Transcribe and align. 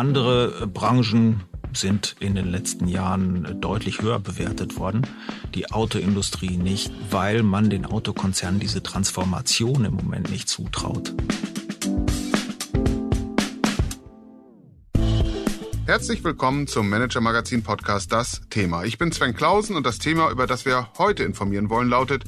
Andere 0.00 0.66
Branchen 0.66 1.42
sind 1.74 2.16
in 2.20 2.34
den 2.34 2.50
letzten 2.50 2.88
Jahren 2.88 3.60
deutlich 3.60 4.00
höher 4.00 4.18
bewertet 4.18 4.78
worden. 4.78 5.06
Die 5.54 5.70
Autoindustrie 5.70 6.56
nicht, 6.56 6.90
weil 7.10 7.42
man 7.42 7.68
den 7.68 7.84
Autokonzernen 7.84 8.60
diese 8.60 8.82
Transformation 8.82 9.84
im 9.84 9.92
Moment 9.92 10.30
nicht 10.30 10.48
zutraut. 10.48 11.12
Herzlich 15.84 16.24
willkommen 16.24 16.66
zum 16.66 16.88
Manager 16.88 17.20
Magazin 17.20 17.62
Podcast 17.62 18.10
Das 18.10 18.40
Thema. 18.48 18.84
Ich 18.84 18.96
bin 18.96 19.12
Sven 19.12 19.34
Klausen 19.34 19.76
und 19.76 19.84
das 19.84 19.98
Thema, 19.98 20.30
über 20.30 20.46
das 20.46 20.64
wir 20.64 20.88
heute 20.96 21.24
informieren 21.24 21.68
wollen, 21.68 21.90
lautet 21.90 22.24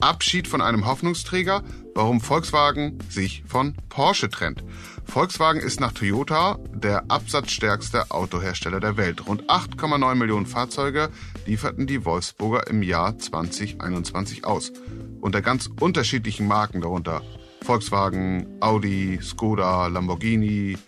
Abschied 0.00 0.48
von 0.48 0.60
einem 0.60 0.86
Hoffnungsträger, 0.86 1.62
warum 1.94 2.20
Volkswagen 2.20 2.98
sich 3.08 3.44
von 3.46 3.74
Porsche 3.88 4.30
trennt. 4.30 4.64
Volkswagen 5.04 5.60
ist 5.60 5.80
nach 5.80 5.92
Toyota 5.92 6.58
der 6.72 7.10
absatzstärkste 7.10 8.10
Autohersteller 8.10 8.80
der 8.80 8.96
Welt. 8.96 9.26
Rund 9.26 9.50
8,9 9.50 10.14
Millionen 10.14 10.46
Fahrzeuge 10.46 11.10
lieferten 11.46 11.86
die 11.86 12.04
Wolfsburger 12.04 12.66
im 12.68 12.82
Jahr 12.82 13.18
2021 13.18 14.44
aus. 14.44 14.72
Unter 15.20 15.42
ganz 15.42 15.68
unterschiedlichen 15.80 16.46
Marken 16.46 16.80
darunter 16.80 17.22
Volkswagen, 17.62 18.46
Audi, 18.60 19.18
Skoda, 19.22 19.88
Lamborghini, 19.88 20.78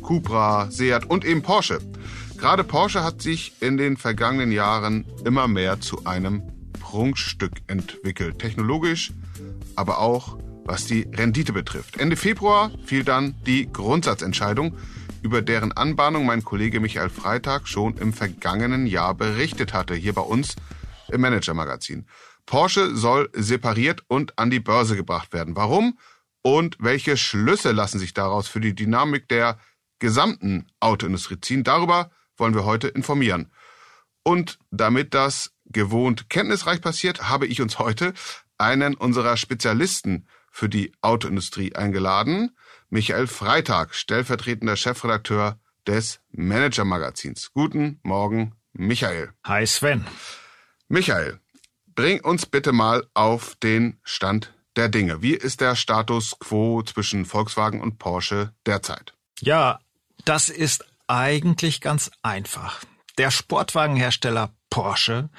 Cupra, 0.00 0.70
Seat 0.70 1.06
und 1.06 1.24
eben 1.24 1.42
Porsche. 1.42 1.80
Gerade 2.36 2.64
Porsche 2.64 3.02
hat 3.02 3.20
sich 3.20 3.52
in 3.60 3.76
den 3.76 3.96
vergangenen 3.96 4.52
Jahren 4.52 5.04
immer 5.24 5.48
mehr 5.48 5.80
zu 5.80 6.06
einem 6.06 6.42
Prunkstück 6.90 7.52
entwickelt. 7.68 8.40
Technologisch, 8.40 9.12
aber 9.76 10.00
auch 10.00 10.38
was 10.64 10.86
die 10.86 11.02
Rendite 11.02 11.52
betrifft. 11.52 11.98
Ende 11.98 12.16
Februar 12.16 12.72
fiel 12.84 13.04
dann 13.04 13.36
die 13.46 13.72
Grundsatzentscheidung, 13.72 14.76
über 15.22 15.40
deren 15.40 15.70
Anbahnung 15.70 16.26
mein 16.26 16.42
Kollege 16.42 16.80
Michael 16.80 17.08
Freitag 17.08 17.68
schon 17.68 17.96
im 17.98 18.12
vergangenen 18.12 18.88
Jahr 18.88 19.14
berichtet 19.14 19.72
hatte, 19.72 19.94
hier 19.94 20.14
bei 20.14 20.22
uns 20.22 20.56
im 21.12 21.20
Manager-Magazin. 21.20 22.06
Porsche 22.44 22.96
soll 22.96 23.30
separiert 23.34 24.02
und 24.08 24.36
an 24.36 24.50
die 24.50 24.58
Börse 24.58 24.96
gebracht 24.96 25.32
werden. 25.32 25.54
Warum? 25.54 25.96
Und 26.42 26.76
welche 26.80 27.16
Schlüsse 27.16 27.70
lassen 27.70 28.00
sich 28.00 28.14
daraus 28.14 28.48
für 28.48 28.60
die 28.60 28.74
Dynamik 28.74 29.28
der 29.28 29.60
gesamten 30.00 30.66
Autoindustrie 30.80 31.40
ziehen. 31.40 31.62
Darüber 31.62 32.10
wollen 32.36 32.54
wir 32.54 32.64
heute 32.64 32.88
informieren. 32.88 33.52
Und 34.24 34.58
damit 34.72 35.14
das 35.14 35.52
gewohnt 35.70 36.28
kenntnisreich 36.28 36.80
passiert, 36.80 37.28
habe 37.28 37.46
ich 37.46 37.60
uns 37.60 37.78
heute 37.78 38.12
einen 38.58 38.94
unserer 38.94 39.36
Spezialisten 39.36 40.26
für 40.50 40.68
die 40.68 40.92
Autoindustrie 41.00 41.74
eingeladen, 41.74 42.56
Michael 42.88 43.26
Freitag, 43.26 43.94
stellvertretender 43.94 44.76
Chefredakteur 44.76 45.58
des 45.86 46.20
Manager 46.32 46.84
Magazins. 46.84 47.52
Guten 47.52 48.00
Morgen, 48.02 48.54
Michael. 48.72 49.32
Hi 49.44 49.66
Sven. 49.66 50.06
Michael, 50.88 51.38
bring 51.94 52.20
uns 52.20 52.46
bitte 52.46 52.72
mal 52.72 53.06
auf 53.14 53.54
den 53.56 54.00
Stand 54.02 54.52
der 54.76 54.88
Dinge. 54.88 55.22
Wie 55.22 55.34
ist 55.34 55.60
der 55.60 55.76
Status 55.76 56.36
quo 56.38 56.82
zwischen 56.82 57.24
Volkswagen 57.24 57.80
und 57.80 57.98
Porsche 57.98 58.52
derzeit? 58.66 59.14
Ja, 59.40 59.80
das 60.24 60.48
ist 60.48 60.84
eigentlich 61.06 61.80
ganz 61.80 62.10
einfach. 62.22 62.80
Der 63.18 63.30
Sportwagenhersteller 63.30 64.54
Porsche 64.70 65.30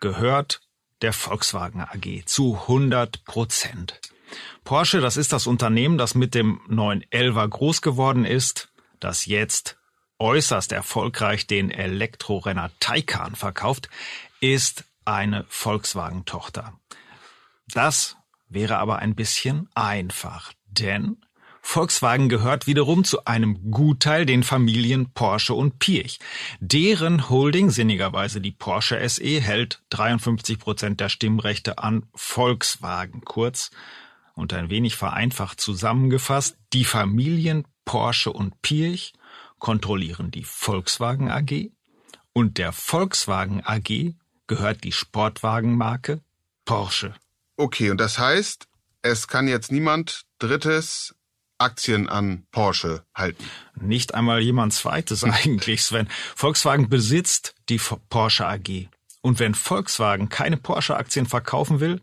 gehört 0.00 0.60
der 1.02 1.12
Volkswagen 1.12 1.80
AG 1.80 2.24
zu 2.26 2.56
100 2.62 3.24
Prozent. 3.24 4.00
Porsche, 4.64 5.00
das 5.00 5.16
ist 5.16 5.32
das 5.32 5.46
Unternehmen, 5.46 5.98
das 5.98 6.14
mit 6.14 6.34
dem 6.34 6.60
911er 6.68 7.48
groß 7.48 7.82
geworden 7.82 8.24
ist, 8.24 8.68
das 9.00 9.26
jetzt 9.26 9.78
äußerst 10.18 10.72
erfolgreich 10.72 11.46
den 11.46 11.70
Elektrorenner 11.70 12.70
Taycan 12.80 13.36
verkauft, 13.36 13.88
ist 14.40 14.84
eine 15.04 15.44
Volkswagen-Tochter. 15.48 16.78
Das 17.68 18.16
wäre 18.48 18.78
aber 18.78 18.98
ein 18.98 19.14
bisschen 19.14 19.68
einfach, 19.74 20.52
denn 20.66 21.24
Volkswagen 21.68 22.28
gehört 22.28 22.68
wiederum 22.68 23.02
zu 23.02 23.24
einem 23.24 23.72
Gutteil 23.72 24.24
den 24.24 24.44
Familien 24.44 25.10
Porsche 25.12 25.52
und 25.52 25.80
Pirch. 25.80 26.20
Deren 26.60 27.28
Holding, 27.28 27.70
sinnigerweise 27.70 28.40
die 28.40 28.52
Porsche 28.52 29.06
SE, 29.06 29.40
hält 29.40 29.82
53 29.90 30.60
Prozent 30.60 31.00
der 31.00 31.08
Stimmrechte 31.08 31.78
an 31.78 32.06
Volkswagen. 32.14 33.22
Kurz 33.24 33.72
und 34.34 34.54
ein 34.54 34.70
wenig 34.70 34.94
vereinfacht 34.94 35.60
zusammengefasst, 35.60 36.56
die 36.72 36.84
Familien 36.84 37.66
Porsche 37.84 38.32
und 38.32 38.62
Pirch 38.62 39.12
kontrollieren 39.58 40.30
die 40.30 40.44
Volkswagen 40.44 41.30
AG 41.30 41.72
und 42.32 42.58
der 42.58 42.72
Volkswagen 42.72 43.60
AG 43.66 44.14
gehört 44.46 44.84
die 44.84 44.92
Sportwagenmarke 44.92 46.22
Porsche. 46.64 47.12
Okay, 47.56 47.90
und 47.90 47.98
das 47.98 48.18
heißt, 48.20 48.68
es 49.02 49.26
kann 49.26 49.48
jetzt 49.48 49.72
niemand 49.72 50.22
Drittes 50.38 51.15
Aktien 51.58 52.08
an 52.08 52.46
Porsche 52.50 53.04
halten. 53.14 53.44
Nicht 53.74 54.14
einmal 54.14 54.40
jemand 54.40 54.72
zweites 54.72 55.24
eigentlich, 55.24 55.82
Sven. 55.82 56.08
Volkswagen 56.34 56.88
besitzt 56.88 57.54
die 57.68 57.80
Porsche 58.08 58.46
AG. 58.46 58.88
Und 59.22 59.40
wenn 59.40 59.54
Volkswagen 59.54 60.28
keine 60.28 60.56
Porsche-Aktien 60.56 61.26
verkaufen 61.26 61.80
will, 61.80 62.00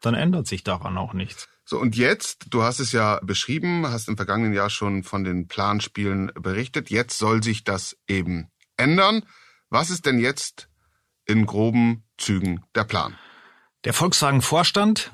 dann 0.00 0.14
ändert 0.14 0.46
sich 0.46 0.64
daran 0.64 0.96
auch 0.96 1.12
nichts. 1.12 1.48
So, 1.64 1.78
und 1.78 1.96
jetzt, 1.96 2.46
du 2.50 2.62
hast 2.62 2.80
es 2.80 2.92
ja 2.92 3.20
beschrieben, 3.22 3.86
hast 3.86 4.08
im 4.08 4.16
vergangenen 4.16 4.52
Jahr 4.52 4.70
schon 4.70 5.04
von 5.04 5.22
den 5.22 5.48
Planspielen 5.48 6.32
berichtet. 6.34 6.90
Jetzt 6.90 7.18
soll 7.18 7.42
sich 7.42 7.64
das 7.64 7.96
eben 8.08 8.50
ändern. 8.76 9.24
Was 9.70 9.90
ist 9.90 10.06
denn 10.06 10.18
jetzt 10.18 10.68
in 11.24 11.46
groben 11.46 12.04
Zügen 12.18 12.64
der 12.74 12.84
Plan? 12.84 13.16
Der 13.84 13.92
Volkswagen-Vorstand 13.92 15.12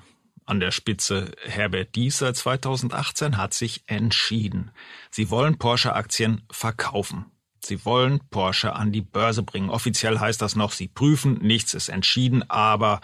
an 0.48 0.60
der 0.60 0.70
Spitze 0.70 1.32
Herbert 1.44 1.94
Dies 1.94 2.18
seit 2.18 2.36
2018 2.36 3.36
hat 3.36 3.52
sich 3.52 3.82
entschieden. 3.86 4.70
Sie 5.10 5.30
wollen 5.30 5.58
Porsche-Aktien 5.58 6.42
verkaufen. 6.50 7.26
Sie 7.62 7.84
wollen 7.84 8.20
Porsche 8.30 8.74
an 8.74 8.92
die 8.92 9.02
Börse 9.02 9.42
bringen. 9.42 9.68
Offiziell 9.68 10.18
heißt 10.18 10.40
das 10.40 10.56
noch, 10.56 10.72
sie 10.72 10.88
prüfen, 10.88 11.34
nichts 11.42 11.74
ist 11.74 11.88
entschieden, 11.88 12.48
aber 12.48 13.00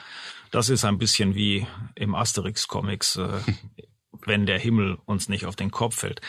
das 0.50 0.68
ist 0.68 0.84
ein 0.84 0.98
bisschen 0.98 1.34
wie 1.34 1.66
im 1.94 2.14
Asterix-Comics, 2.14 3.16
äh, 3.16 3.40
wenn 4.24 4.46
der 4.46 4.58
Himmel 4.58 4.98
uns 5.04 5.28
nicht 5.28 5.44
auf 5.44 5.56
den 5.56 5.70
Kopf 5.70 5.96
fällt. 5.96 6.20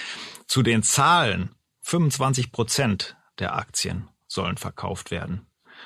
Zu 0.48 0.64
den 0.64 0.84
Zahlen, 0.84 1.56
25 1.82 2.52
Prozent 2.52 3.16
der 3.40 3.56
Aktien 3.56 4.10
sollen 4.28 4.58
verkauft 4.58 5.12
werden. 5.12 5.46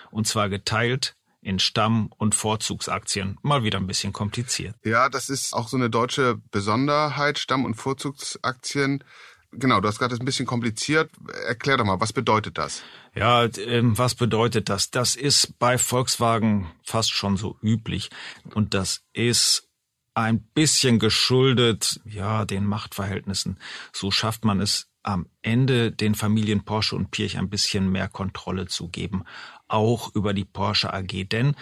Und 0.09 0.27
zwar 0.27 0.49
geteilt 0.49 1.15
in 1.41 1.59
Stamm- 1.59 2.11
und 2.17 2.35
Vorzugsaktien. 2.35 3.37
Mal 3.41 3.63
wieder 3.63 3.79
ein 3.79 3.87
bisschen 3.87 4.13
kompliziert. 4.13 4.75
Ja, 4.83 5.09
das 5.09 5.29
ist 5.29 5.53
auch 5.53 5.67
so 5.67 5.77
eine 5.77 5.89
deutsche 5.89 6.39
Besonderheit, 6.51 7.39
Stamm- 7.39 7.65
und 7.65 7.75
Vorzugsaktien. 7.75 9.03
Genau, 9.51 9.81
du 9.81 9.87
hast 9.87 9.99
gerade 9.99 10.15
ein 10.15 10.25
bisschen 10.25 10.45
kompliziert. 10.45 11.09
Erklär 11.47 11.77
doch 11.77 11.85
mal, 11.85 11.99
was 11.99 12.13
bedeutet 12.13 12.57
das? 12.57 12.83
Ja, 13.15 13.45
ähm, 13.45 13.97
was 13.97 14.13
bedeutet 14.13 14.69
das? 14.69 14.91
Das 14.91 15.15
ist 15.15 15.57
bei 15.57 15.77
Volkswagen 15.77 16.69
fast 16.83 17.11
schon 17.11 17.35
so 17.35 17.57
üblich. 17.61 18.09
Und 18.53 18.73
das 18.73 19.01
ist 19.13 19.67
ein 20.13 20.41
bisschen 20.53 20.99
geschuldet, 20.99 21.99
ja, 22.05 22.45
den 22.45 22.65
Machtverhältnissen. 22.65 23.57
So 23.93 24.11
schafft 24.11 24.45
man 24.45 24.59
es 24.59 24.88
am 25.03 25.27
Ende 25.41 25.91
den 25.91 26.13
Familien 26.15 26.65
Porsche 26.65 26.95
und 26.95 27.11
Pirch 27.11 27.37
ein 27.37 27.49
bisschen 27.49 27.89
mehr 27.91 28.09
Kontrolle 28.09 28.67
zu 28.67 28.89
geben 28.89 29.23
auch 29.69 30.13
über 30.15 30.33
die 30.33 30.45
Porsche 30.45 30.93
AG, 30.93 31.29
denn 31.29 31.55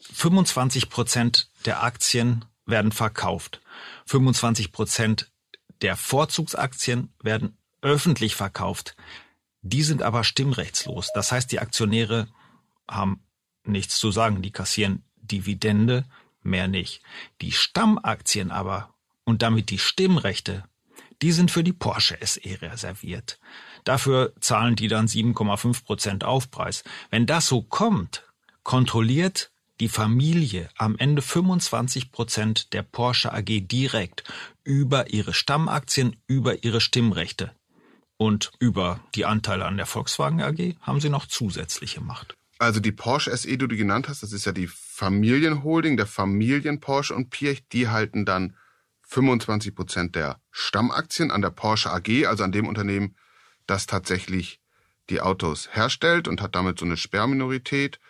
25 0.00 0.88
Prozent 0.88 1.50
der 1.66 1.82
Aktien 1.82 2.44
werden 2.64 2.92
verkauft. 2.92 3.60
25 4.06 4.72
Prozent 4.72 5.30
der 5.82 5.96
Vorzugsaktien 5.96 7.12
werden 7.22 7.58
öffentlich 7.82 8.36
verkauft. 8.36 8.96
Die 9.62 9.82
sind 9.82 10.02
aber 10.02 10.24
stimmrechtslos. 10.24 11.10
Das 11.14 11.32
heißt, 11.32 11.50
die 11.52 11.58
Aktionäre 11.58 12.28
haben 12.88 13.24
nichts 13.64 13.98
zu 13.98 14.10
sagen. 14.10 14.42
Die 14.42 14.52
kassieren 14.52 15.04
Dividende, 15.16 16.04
mehr 16.42 16.68
nicht. 16.68 17.02
Die 17.40 17.52
Stammaktien 17.52 18.50
aber 18.50 18.94
und 19.24 19.42
damit 19.42 19.70
die 19.70 19.78
Stimmrechte, 19.78 20.64
die 21.22 21.32
sind 21.32 21.50
für 21.50 21.64
die 21.64 21.72
Porsche 21.72 22.18
SE 22.20 22.60
reserviert. 22.60 23.38
Dafür 23.84 24.32
zahlen 24.40 24.76
die 24.76 24.88
dann 24.88 25.06
7,5 25.06 25.84
Prozent 25.84 26.24
Aufpreis. 26.24 26.84
Wenn 27.10 27.26
das 27.26 27.46
so 27.46 27.62
kommt, 27.62 28.24
kontrolliert 28.62 29.50
die 29.80 29.88
Familie 29.88 30.68
am 30.76 30.96
Ende 30.98 31.22
25 31.22 32.12
Prozent 32.12 32.72
der 32.72 32.82
Porsche 32.82 33.32
AG 33.32 33.66
direkt 33.66 34.24
über 34.64 35.10
ihre 35.10 35.32
Stammaktien, 35.32 36.16
über 36.26 36.62
ihre 36.64 36.80
Stimmrechte. 36.80 37.52
Und 38.16 38.52
über 38.60 39.00
die 39.16 39.24
Anteile 39.24 39.64
an 39.64 39.76
der 39.76 39.86
Volkswagen 39.86 40.42
AG 40.42 40.76
haben 40.80 41.00
sie 41.00 41.08
noch 41.08 41.26
zusätzliche 41.26 42.00
Macht. 42.00 42.36
Also 42.58 42.78
die 42.78 42.92
Porsche 42.92 43.36
SE, 43.36 43.48
die 43.48 43.58
du 43.58 43.76
genannt 43.76 44.08
hast, 44.08 44.22
das 44.22 44.32
ist 44.32 44.44
ja 44.44 44.52
die 44.52 44.68
Familienholding 44.68 45.96
der 45.96 46.06
Familien 46.06 46.78
Porsche 46.78 47.16
und 47.16 47.30
Pirch, 47.30 47.64
die 47.72 47.88
halten 47.88 48.24
dann 48.24 48.54
25 49.12 49.74
Prozent 49.74 50.16
der 50.16 50.40
Stammaktien 50.50 51.30
an 51.30 51.42
der 51.42 51.50
Porsche 51.50 51.92
AG, 51.92 52.26
also 52.26 52.44
an 52.44 52.52
dem 52.52 52.66
Unternehmen, 52.66 53.14
das 53.66 53.86
tatsächlich 53.86 54.58
die 55.10 55.20
Autos 55.20 55.68
herstellt 55.72 56.28
und 56.28 56.40
hat 56.40 56.54
damit 56.54 56.78
so 56.78 56.86
eine 56.86 56.96
Sperrminorität. 56.96 58.00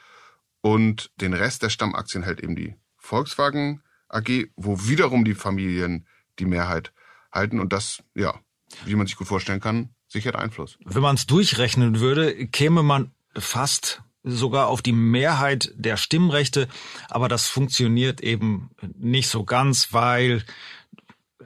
Und 0.60 1.10
den 1.16 1.32
Rest 1.32 1.64
der 1.64 1.70
Stammaktien 1.70 2.22
hält 2.22 2.40
eben 2.40 2.54
die 2.54 2.76
Volkswagen 2.96 3.82
AG, 4.08 4.46
wo 4.54 4.86
wiederum 4.86 5.24
die 5.24 5.34
Familien 5.34 6.06
die 6.38 6.44
Mehrheit 6.44 6.92
halten. 7.32 7.58
Und 7.58 7.72
das, 7.72 8.04
ja, 8.14 8.38
wie 8.84 8.94
man 8.94 9.08
sich 9.08 9.16
gut 9.16 9.26
vorstellen 9.26 9.60
kann, 9.60 9.90
sichert 10.06 10.36
Einfluss. 10.36 10.78
Wenn 10.84 11.02
man 11.02 11.16
es 11.16 11.26
durchrechnen 11.26 11.98
würde, 11.98 12.46
käme 12.46 12.84
man 12.84 13.10
fast 13.36 14.02
sogar 14.22 14.68
auf 14.68 14.82
die 14.82 14.92
Mehrheit 14.92 15.72
der 15.74 15.96
Stimmrechte, 15.96 16.68
aber 17.08 17.26
das 17.26 17.48
funktioniert 17.48 18.20
eben 18.20 18.70
nicht 18.96 19.28
so 19.28 19.44
ganz, 19.44 19.92
weil 19.92 20.44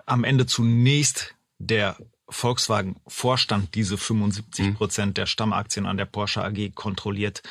am 0.07 0.25
Ende 0.25 0.47
zunächst 0.47 1.35
der 1.59 1.97
Volkswagen-Vorstand 2.29 3.75
diese 3.75 3.99
75 3.99 4.75
Prozent 4.75 5.17
der 5.17 5.27
Stammaktien 5.27 5.87
an 5.87 5.97
der 5.97 6.07
Porsche 6.07 6.43
AG 6.43 6.75
kontrolliert. 6.75 7.43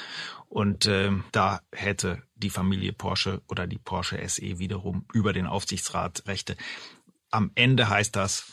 Und 0.49 0.85
äh, 0.85 1.11
da 1.31 1.61
hätte 1.71 2.23
die 2.35 2.49
Familie 2.49 2.93
Porsche 2.93 3.41
oder 3.47 3.67
die 3.67 3.77
Porsche 3.77 4.21
SE 4.27 4.59
wiederum 4.59 5.05
über 5.13 5.33
den 5.33 5.47
Aufsichtsrat 5.47 6.23
Rechte. 6.27 6.57
Am 7.31 7.51
Ende 7.55 7.89
heißt 7.89 8.15
das, 8.15 8.45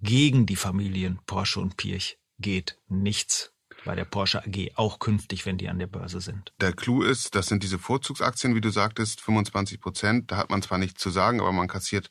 gegen 0.00 0.46
die 0.46 0.56
Familien 0.56 1.18
Porsche 1.26 1.60
und 1.60 1.76
Pirch 1.76 2.18
geht 2.38 2.78
nichts 2.88 3.52
bei 3.84 3.94
der 3.94 4.04
Porsche 4.04 4.44
AG, 4.44 4.72
auch 4.74 4.98
künftig, 4.98 5.46
wenn 5.46 5.58
die 5.58 5.68
an 5.68 5.78
der 5.78 5.86
Börse 5.86 6.20
sind. 6.20 6.52
Der 6.60 6.72
Clou 6.72 7.02
ist, 7.02 7.34
das 7.34 7.46
sind 7.46 7.62
diese 7.62 7.78
Vorzugsaktien, 7.78 8.54
wie 8.54 8.60
du 8.60 8.70
sagtest, 8.70 9.20
25 9.20 9.80
Prozent. 9.80 10.30
Da 10.30 10.36
hat 10.36 10.50
man 10.50 10.62
zwar 10.62 10.78
nichts 10.78 11.00
zu 11.00 11.10
sagen, 11.10 11.40
aber 11.40 11.52
man 11.52 11.68
kassiert 11.68 12.10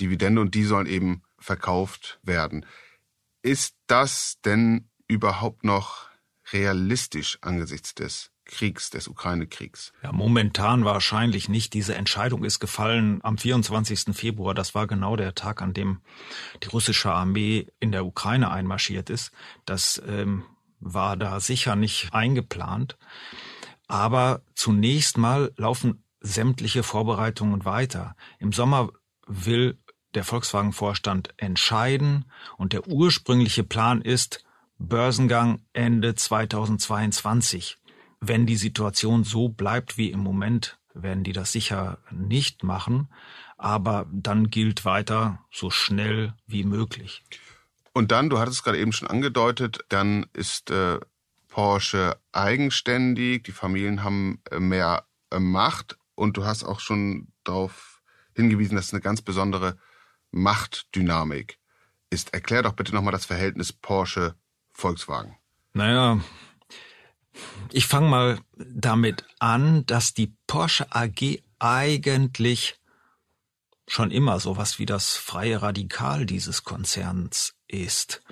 Dividende 0.00 0.40
und 0.40 0.54
die 0.54 0.64
sollen 0.64 0.86
eben 0.86 1.22
verkauft 1.38 2.20
werden. 2.22 2.66
Ist 3.42 3.76
das 3.86 4.38
denn 4.44 4.88
überhaupt 5.08 5.64
noch 5.64 6.08
realistisch 6.52 7.38
angesichts 7.40 7.94
des 7.94 8.30
Kriegs, 8.44 8.90
des 8.90 9.08
Ukraine-Kriegs? 9.08 9.92
Ja, 10.02 10.12
momentan 10.12 10.84
wahrscheinlich 10.84 11.48
nicht. 11.48 11.72
Diese 11.72 11.94
Entscheidung 11.94 12.44
ist 12.44 12.60
gefallen 12.60 13.20
am 13.22 13.38
24. 13.38 14.14
Februar. 14.14 14.54
Das 14.54 14.74
war 14.74 14.86
genau 14.86 15.16
der 15.16 15.34
Tag, 15.34 15.62
an 15.62 15.72
dem 15.72 16.00
die 16.62 16.68
russische 16.68 17.12
Armee 17.12 17.66
in 17.78 17.92
der 17.92 18.04
Ukraine 18.04 18.50
einmarschiert 18.50 19.08
ist. 19.08 19.30
Das 19.64 20.02
ähm, 20.06 20.44
war 20.80 21.16
da 21.16 21.40
sicher 21.40 21.76
nicht 21.76 22.12
eingeplant. 22.12 22.98
Aber 23.86 24.42
zunächst 24.54 25.16
mal 25.16 25.52
laufen 25.56 26.04
sämtliche 26.20 26.82
Vorbereitungen 26.82 27.64
weiter. 27.64 28.14
Im 28.38 28.52
Sommer 28.52 28.90
will 29.26 29.78
der 30.14 30.24
Volkswagen-Vorstand 30.24 31.34
entscheiden 31.36 32.24
und 32.56 32.72
der 32.72 32.88
ursprüngliche 32.88 33.64
Plan 33.64 34.02
ist 34.02 34.44
Börsengang 34.78 35.60
Ende 35.72 36.14
2022. 36.14 37.78
Wenn 38.20 38.46
die 38.46 38.56
Situation 38.56 39.24
so 39.24 39.48
bleibt 39.48 39.98
wie 39.98 40.10
im 40.10 40.20
Moment, 40.20 40.78
werden 40.94 41.24
die 41.24 41.32
das 41.32 41.52
sicher 41.52 41.98
nicht 42.10 42.64
machen, 42.64 43.08
aber 43.56 44.06
dann 44.10 44.50
gilt 44.50 44.84
weiter 44.84 45.44
so 45.50 45.70
schnell 45.70 46.34
wie 46.46 46.64
möglich. 46.64 47.22
Und 47.92 48.12
dann, 48.12 48.30
du 48.30 48.38
hattest 48.38 48.64
gerade 48.64 48.78
eben 48.78 48.92
schon 48.92 49.08
angedeutet, 49.08 49.80
dann 49.88 50.26
ist 50.32 50.70
äh, 50.70 50.98
Porsche 51.48 52.16
eigenständig, 52.32 53.42
die 53.42 53.52
Familien 53.52 54.02
haben 54.02 54.40
äh, 54.50 54.60
mehr 54.60 55.04
äh, 55.30 55.38
Macht 55.38 55.98
und 56.14 56.36
du 56.36 56.44
hast 56.44 56.64
auch 56.64 56.80
schon 56.80 57.28
darauf 57.44 58.00
hingewiesen, 58.34 58.76
dass 58.76 58.86
es 58.86 58.92
eine 58.94 59.02
ganz 59.02 59.22
besondere 59.22 59.76
Machtdynamik 60.30 61.58
ist. 62.10 62.34
Erklär 62.34 62.62
doch 62.62 62.72
bitte 62.72 62.94
nochmal 62.94 63.12
das 63.12 63.26
Verhältnis 63.26 63.72
Porsche-Volkswagen. 63.72 65.36
Naja, 65.72 66.20
ich 67.70 67.86
fange 67.86 68.08
mal 68.08 68.38
damit 68.56 69.24
an, 69.38 69.86
dass 69.86 70.14
die 70.14 70.34
Porsche 70.46 70.86
AG 70.94 71.42
eigentlich 71.58 72.80
schon 73.86 74.10
immer 74.10 74.38
sowas 74.40 74.78
wie 74.78 74.86
das 74.86 75.16
freie 75.16 75.62
Radikal 75.62 76.26
dieses 76.26 76.64
Konzerns 76.64 77.54
ist. 77.66 78.22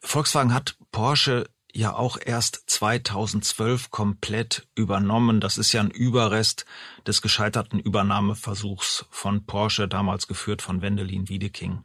Volkswagen 0.00 0.54
hat 0.54 0.76
Porsche 0.90 1.48
ja 1.78 1.94
auch 1.94 2.18
erst 2.20 2.64
2012 2.66 3.92
komplett 3.92 4.66
übernommen. 4.74 5.40
Das 5.40 5.58
ist 5.58 5.72
ja 5.72 5.80
ein 5.80 5.92
Überrest 5.92 6.66
des 7.06 7.22
gescheiterten 7.22 7.78
Übernahmeversuchs 7.78 9.06
von 9.10 9.46
Porsche, 9.46 9.86
damals 9.86 10.26
geführt 10.26 10.60
von 10.60 10.82
Wendelin 10.82 11.28
Wiedeking. 11.28 11.84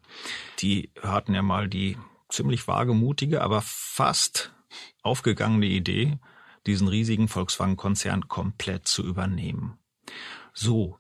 Die 0.60 0.92
hatten 1.04 1.36
ja 1.36 1.44
mal 1.44 1.70
die 1.70 1.96
ziemlich 2.28 2.68
wagemutige, 2.68 3.44
aber 3.44 3.62
fast 3.64 4.52
aufgegangene 5.04 5.68
Idee, 5.68 6.18
diesen 6.66 6.88
riesigen 6.88 7.28
Volkswagen-Konzern 7.28 8.28
komplett 8.28 8.88
zu 8.88 9.04
übernehmen. 9.04 9.78
So, 10.54 10.98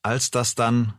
als 0.00 0.30
das 0.30 0.54
dann 0.54 0.94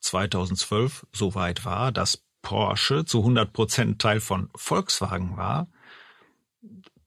2012 0.00 1.06
soweit 1.12 1.66
war, 1.66 1.92
dass 1.92 2.24
Porsche 2.40 3.04
zu 3.04 3.18
100 3.18 3.52
Prozent 3.52 4.00
Teil 4.00 4.20
von 4.20 4.48
Volkswagen 4.54 5.36
war, 5.36 5.68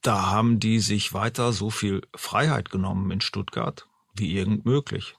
da 0.01 0.27
haben 0.27 0.59
die 0.59 0.79
sich 0.79 1.13
weiter 1.13 1.53
so 1.53 1.69
viel 1.69 2.01
Freiheit 2.15 2.69
genommen 2.69 3.11
in 3.11 3.21
Stuttgart 3.21 3.87
wie 4.15 4.35
irgend 4.35 4.65
möglich. 4.65 5.15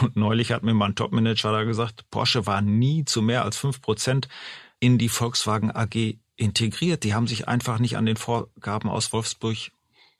Und 0.00 0.16
neulich 0.16 0.52
hat 0.52 0.62
mir 0.62 0.74
mein 0.74 0.94
Topmanager 0.94 1.52
da 1.52 1.64
gesagt, 1.64 2.10
Porsche 2.10 2.46
war 2.46 2.60
nie 2.60 3.04
zu 3.04 3.22
mehr 3.22 3.44
als 3.44 3.56
fünf 3.56 3.80
Prozent 3.80 4.28
in 4.80 4.98
die 4.98 5.08
Volkswagen 5.08 5.74
AG 5.74 6.16
integriert. 6.36 7.04
Die 7.04 7.14
haben 7.14 7.26
sich 7.26 7.48
einfach 7.48 7.78
nicht 7.78 7.96
an 7.96 8.06
den 8.06 8.16
Vorgaben 8.16 8.88
aus 8.88 9.12
Wolfsburg 9.12 9.56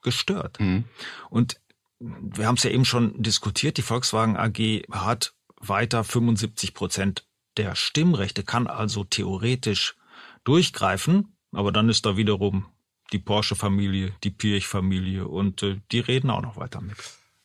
gestört. 0.03 0.59
Mhm. 0.61 0.85
Und 1.31 1.61
wir 2.01 2.47
haben 2.47 2.57
es 2.57 2.63
ja 2.63 2.71
eben 2.71 2.85
schon 2.85 3.21
diskutiert, 3.23 3.77
die 3.77 3.83
Volkswagen 3.83 4.37
AG 4.37 4.83
hat 4.91 5.35
weiter 5.61 6.05
75 6.05 6.75
Prozent 6.75 7.27
der 7.57 7.75
Stimmrechte, 7.75 8.45
kann 8.45 8.67
also 8.69 9.05
theoretisch 9.05 9.97
durchgreifen, 10.45 11.37
aber 11.53 11.73
dann 11.73 11.89
ist 11.89 12.07
da 12.07 12.17
wiederum 12.17 12.67
die 13.13 13.19
Porsche-Familie, 13.19 14.13
die 14.25 14.31
Pirch-Familie 14.31 15.27
und 15.27 15.63
äh, 15.63 15.81
die 15.93 16.01
reden 16.01 16.31
auch 16.31 16.43
noch 16.43 16.57
weiter 16.57 16.81
mit. 16.81 16.97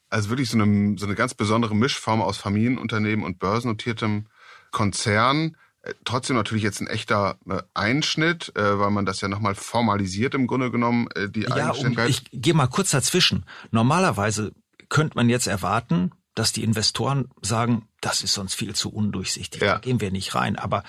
Also 0.09 0.29
wirklich 0.29 0.49
so 0.49 0.59
eine, 0.59 0.97
so 0.97 1.05
eine 1.05 1.15
ganz 1.15 1.33
besondere 1.33 1.75
Mischform 1.75 2.21
aus 2.21 2.37
Familienunternehmen 2.37 3.25
und 3.25 3.39
börsennotiertem 3.39 4.27
Konzern. 4.71 5.57
Äh, 5.81 5.93
trotzdem 6.05 6.35
natürlich 6.35 6.63
jetzt 6.63 6.81
ein 6.81 6.87
echter 6.87 7.37
äh, 7.49 7.61
Einschnitt, 7.73 8.51
äh, 8.55 8.79
weil 8.79 8.91
man 8.91 9.05
das 9.05 9.21
ja 9.21 9.27
nochmal 9.27 9.55
formalisiert 9.55 10.33
im 10.35 10.47
Grunde 10.47 10.71
genommen, 10.71 11.07
die 11.29 11.41
ja, 11.41 11.51
Eigenständigkeit. 11.51 12.09
ich 12.09 12.23
gehe 12.31 12.53
mal 12.53 12.67
kurz 12.67 12.91
dazwischen. 12.91 13.45
Normalerweise 13.71 14.53
könnte 14.89 15.15
man 15.15 15.29
jetzt 15.29 15.47
erwarten, 15.47 16.11
dass 16.35 16.51
die 16.51 16.63
Investoren 16.63 17.29
sagen, 17.41 17.87
das 18.01 18.23
ist 18.23 18.33
sonst 18.33 18.55
viel 18.55 18.73
zu 18.75 18.91
undurchsichtig, 18.91 19.61
ja. 19.61 19.73
da 19.73 19.79
gehen 19.79 20.01
wir 20.01 20.11
nicht 20.11 20.35
rein. 20.35 20.57
Aber 20.57 20.83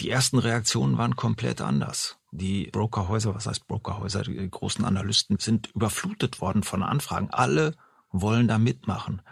die 0.00 0.10
ersten 0.10 0.38
Reaktionen 0.38 0.98
waren 0.98 1.16
komplett 1.16 1.60
anders. 1.60 2.16
Die 2.36 2.68
Brokerhäuser, 2.72 3.32
was 3.32 3.46
heißt 3.46 3.68
Brokerhäuser, 3.68 4.22
die 4.22 4.50
großen 4.50 4.84
Analysten 4.84 5.38
sind 5.38 5.68
überflutet 5.72 6.40
worden 6.40 6.64
von 6.64 6.82
Anfragen. 6.82 7.30
Alle 7.30 7.76
wollen 8.10 8.48
da 8.48 8.58
mitmachen. 8.58 9.22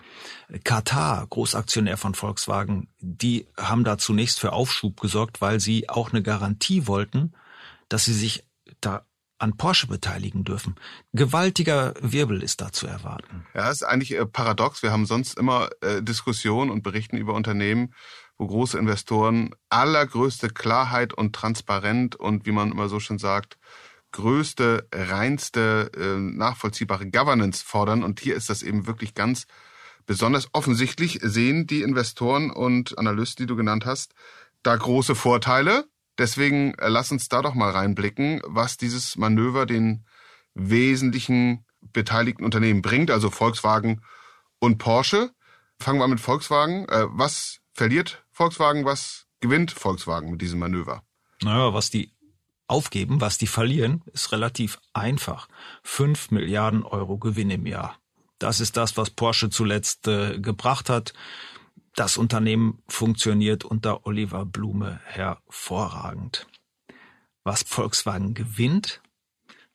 Katar, 0.62 1.26
Großaktionär 1.26 1.97
von 1.97 2.14
Volkswagen, 2.14 2.88
die 3.00 3.49
haben 3.59 3.82
da 3.82 3.99
zunächst 3.99 4.38
für 4.38 4.52
Aufschub 4.52 5.00
gesorgt, 5.00 5.40
weil 5.40 5.59
sie 5.59 5.88
auch 5.88 6.12
eine 6.12 6.23
Garantie 6.23 6.87
wollten, 6.87 7.32
dass 7.88 8.04
sie 8.04 8.14
sich 8.14 8.44
da 8.80 9.04
an 9.38 9.56
Porsche 9.56 9.88
beteiligen 9.88 10.44
dürfen. 10.44 10.76
Gewaltiger 11.12 11.94
Wirbel 12.00 12.40
ist 12.40 12.61
da 12.61 12.71
zu 12.71 12.87
erwarten. 12.87 13.44
Ja, 13.52 13.68
ist 13.68 13.82
eigentlich 13.82 14.12
äh, 14.12 14.25
paradox. 14.25 14.85
Wir 14.85 14.92
haben 14.92 15.06
sonst 15.06 15.37
immer 15.37 15.71
äh, 15.80 16.02
Diskussionen 16.02 16.71
und 16.71 16.85
berichten 16.85 17.16
über 17.16 17.35
Unternehmen, 17.35 17.94
wo 18.43 18.49
große 18.49 18.77
Investoren 18.77 19.55
allergrößte 19.69 20.49
Klarheit 20.49 21.15
und 21.15 21.33
Transparent 21.33 22.17
und 22.17 22.45
wie 22.45 22.51
man 22.51 22.73
immer 22.73 22.89
so 22.89 22.99
schön 22.99 23.21
sagt, 23.21 23.57
größte, 24.11 24.89
reinste, 24.93 25.93
äh, 25.97 26.19
nachvollziehbare 26.19 27.09
Governance 27.09 27.65
fordern. 27.65 28.03
Und 28.03 28.19
hier 28.19 28.35
ist 28.35 28.51
das 28.51 28.65
eben 28.65 28.89
wirklich 28.89 29.15
ganz 29.15 29.47
besonders 30.07 30.49
offensichtlich, 30.53 31.21
sehen 31.23 31.69
die 31.69 31.83
Investoren 31.83 32.51
und 32.51 32.99
Analysten, 32.99 33.45
die 33.45 33.49
du 33.49 33.55
genannt 33.55 33.87
hast, 33.87 34.13
da 34.65 34.75
große 34.75 35.15
Vorteile. 35.15 35.87
Deswegen 36.19 36.75
äh, 36.75 36.89
lass 36.89 37.13
uns 37.13 37.29
da 37.29 37.43
doch 37.43 37.55
mal 37.55 37.71
reinblicken, 37.71 38.43
was 38.45 38.77
dieses 38.77 39.17
Manöver 39.17 39.67
den 39.67 40.05
wesentlichen 40.55 41.65
beteiligten 41.81 42.45
Unternehmen 42.45 42.83
bringt, 42.83 43.13
also 43.13 43.31
Volkswagen 43.31 44.03
und 44.59 44.79
Porsche. 44.79 45.31
Fangen 45.79 46.01
wir 46.01 46.09
mit 46.09 46.21
Volkswagen. 46.21 46.89
Äh, 46.89 47.07
was 47.09 47.61
verliert 47.73 48.22
Volkswagen, 48.33 48.85
was 48.85 49.27
gewinnt 49.41 49.71
Volkswagen 49.71 50.31
mit 50.31 50.41
diesem 50.41 50.59
Manöver? 50.59 51.03
Naja, 51.43 51.75
was 51.75 51.91
die 51.91 52.12
aufgeben, 52.67 53.21
was 53.21 53.39
die 53.39 53.47
verlieren, 53.47 54.03
ist 54.12 54.33
relativ 54.33 54.81
einfach. 54.95 55.49
Fünf 55.83 56.31
Milliarden 56.31 56.85
Euro 56.85 57.19
Gewinn 57.19 57.51
im 57.51 57.67
Jahr. 57.67 57.99
Das 58.39 58.61
ist 58.61 58.77
das, 58.77 58.97
was 58.97 59.11
Porsche 59.11 59.51
zuletzt 59.51 60.09
äh, 60.09 60.39
gebracht 60.39 60.89
hat. 60.89 61.12
Das 61.95 62.17
Unternehmen 62.17 62.83
funktioniert 62.89 63.65
unter 63.65 64.07
Oliver 64.07 64.47
Blume 64.47 65.01
hervorragend. 65.05 66.47
was 67.45 67.62
Volkswagen 67.62 68.35
gewinnt, 68.35 69.03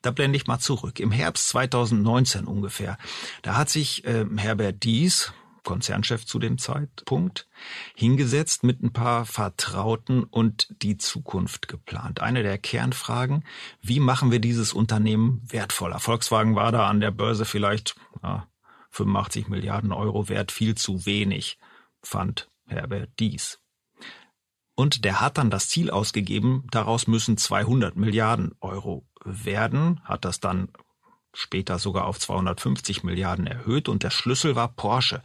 da 0.02 0.12
blende 0.12 0.38
ich 0.38 0.48
mal 0.48 0.60
zurück. 0.60 1.00
Im 1.00 1.12
Herbst 1.12 1.50
2019 1.50 2.46
ungefähr, 2.46 2.98
da 3.42 3.56
hat 3.56 3.70
sich 3.70 4.06
äh, 4.06 4.26
Herbert 4.38 4.84
Dies, 4.84 5.34
Konzernchef 5.68 6.26
zu 6.26 6.40
dem 6.40 6.58
Zeitpunkt, 6.58 7.46
hingesetzt 7.94 8.64
mit 8.64 8.82
ein 8.82 8.94
paar 8.94 9.26
Vertrauten 9.26 10.24
und 10.24 10.74
die 10.82 10.98
Zukunft 10.98 11.68
geplant. 11.68 12.22
Eine 12.22 12.42
der 12.42 12.58
Kernfragen, 12.58 13.44
wie 13.82 14.00
machen 14.00 14.32
wir 14.32 14.40
dieses 14.40 14.72
Unternehmen 14.72 15.42
wertvoller? 15.46 16.00
Volkswagen 16.00 16.56
war 16.56 16.72
da 16.72 16.88
an 16.88 17.02
der 17.02 17.12
Börse 17.12 17.44
vielleicht 17.44 17.98
ja, 18.24 18.48
85 18.92 19.50
Milliarden 19.50 19.92
Euro 19.92 20.30
wert, 20.30 20.54
viel 20.54 20.76
zu 20.76 21.06
wenig, 21.06 21.60
fand 22.02 22.50
Herbert 22.68 23.10
Dies. 23.20 23.60
Und 24.74 25.04
der 25.04 25.20
hat 25.20 25.38
dann 25.38 25.50
das 25.50 25.68
Ziel 25.68 25.92
ausgegeben, 25.92 26.66
daraus 26.72 27.08
müssen 27.08 27.36
200 27.36 27.98
Milliarden 27.98 28.56
Euro 28.62 29.06
werden, 29.26 30.00
hat 30.06 30.24
das 30.24 30.40
dann 30.40 30.70
später 31.38 31.78
sogar 31.78 32.06
auf 32.06 32.20
250 32.20 33.04
Milliarden 33.04 33.46
erhöht 33.46 33.90
und 33.90 34.04
der 34.04 34.10
Schlüssel 34.10 34.56
war 34.56 34.70
Porsche. 34.70 35.22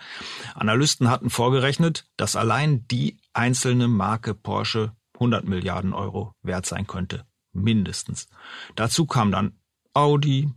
Analysten 0.55 1.09
hatten 1.09 1.31
vorgerechnet, 1.31 2.05
dass 2.17 2.37
allein 2.37 2.87
die 2.89 3.19
einzelne 3.33 3.89
Marke 3.89 4.35
Porsche 4.35 4.95
100 5.15 5.47
Milliarden 5.47 5.95
Euro 5.95 6.35
wert 6.43 6.67
sein 6.67 6.87
könnte, 6.87 7.25
mindestens. 7.53 8.29
Dazu 8.77 9.07
kam 9.07 9.33
dann 9.33 9.59
Audi, 9.95 10.51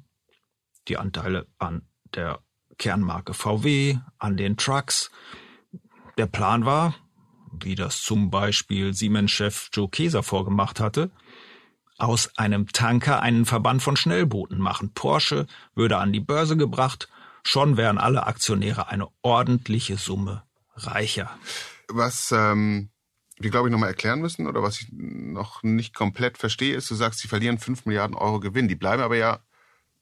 die 0.87 0.97
Anteile 0.97 1.47
an 1.57 1.87
der 2.13 2.39
Kernmarke 2.77 3.33
VW, 3.33 3.97
an 4.17 4.37
den 4.37 4.57
Trucks. 4.57 5.09
Der 6.17 6.27
Plan 6.27 6.65
war, 6.65 6.95
wie 7.51 7.75
das 7.75 8.01
zum 8.01 8.29
Beispiel 8.29 8.93
Siemens-Chef 8.93 9.69
Joe 9.71 9.89
Keser 9.89 10.23
vorgemacht 10.23 10.79
hatte, 10.79 11.11
aus 11.97 12.31
einem 12.37 12.67
Tanker 12.67 13.21
einen 13.21 13.45
Verband 13.45 13.81
von 13.81 13.95
Schnellbooten 13.95 14.59
machen. 14.59 14.91
Porsche 14.93 15.47
würde 15.75 15.97
an 15.97 16.13
die 16.13 16.19
Börse 16.19 16.57
gebracht, 16.57 17.07
schon 17.43 17.77
wären 17.77 17.97
alle 17.97 18.27
Aktionäre 18.27 18.89
eine 18.89 19.07
ordentliche 19.21 19.97
Summe 19.97 20.43
reicher. 20.75 21.31
Was 21.87 22.31
ähm, 22.31 22.89
wir, 23.37 23.49
glaube 23.49 23.67
ich, 23.67 23.71
nochmal 23.71 23.89
erklären 23.89 24.19
müssen 24.19 24.47
oder 24.47 24.63
was 24.63 24.81
ich 24.81 24.87
noch 24.91 25.63
nicht 25.63 25.93
komplett 25.93 26.37
verstehe, 26.37 26.75
ist, 26.75 26.89
du 26.89 26.95
sagst, 26.95 27.19
sie 27.19 27.27
verlieren 27.27 27.57
5 27.57 27.85
Milliarden 27.85 28.15
Euro 28.15 28.39
Gewinn. 28.39 28.67
Die 28.67 28.75
bleiben 28.75 29.03
aber 29.03 29.17
ja 29.17 29.39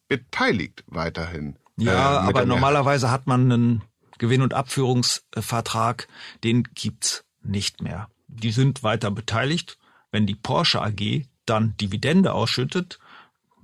beteiligt 0.08 0.84
weiterhin. 0.88 1.58
Ja, 1.78 2.24
äh, 2.24 2.28
aber 2.28 2.46
normalerweise 2.46 3.10
hat 3.12 3.28
man 3.28 3.52
einen 3.52 3.82
Gewinn- 4.18 4.42
und 4.42 4.54
Abführungsvertrag, 4.54 6.08
den 6.44 6.64
gibt's 6.76 7.26
nicht 7.42 7.82
mehr. 7.82 8.10
Die 8.28 8.52
sind 8.52 8.84
weiter 8.84 9.12
beteiligt. 9.12 9.78
Wenn 10.12 10.28
die 10.28 10.36
Porsche 10.36 10.82
AG 10.82 11.26
dann 11.46 11.76
Dividende 11.78 12.34
ausschüttet, 12.34 13.00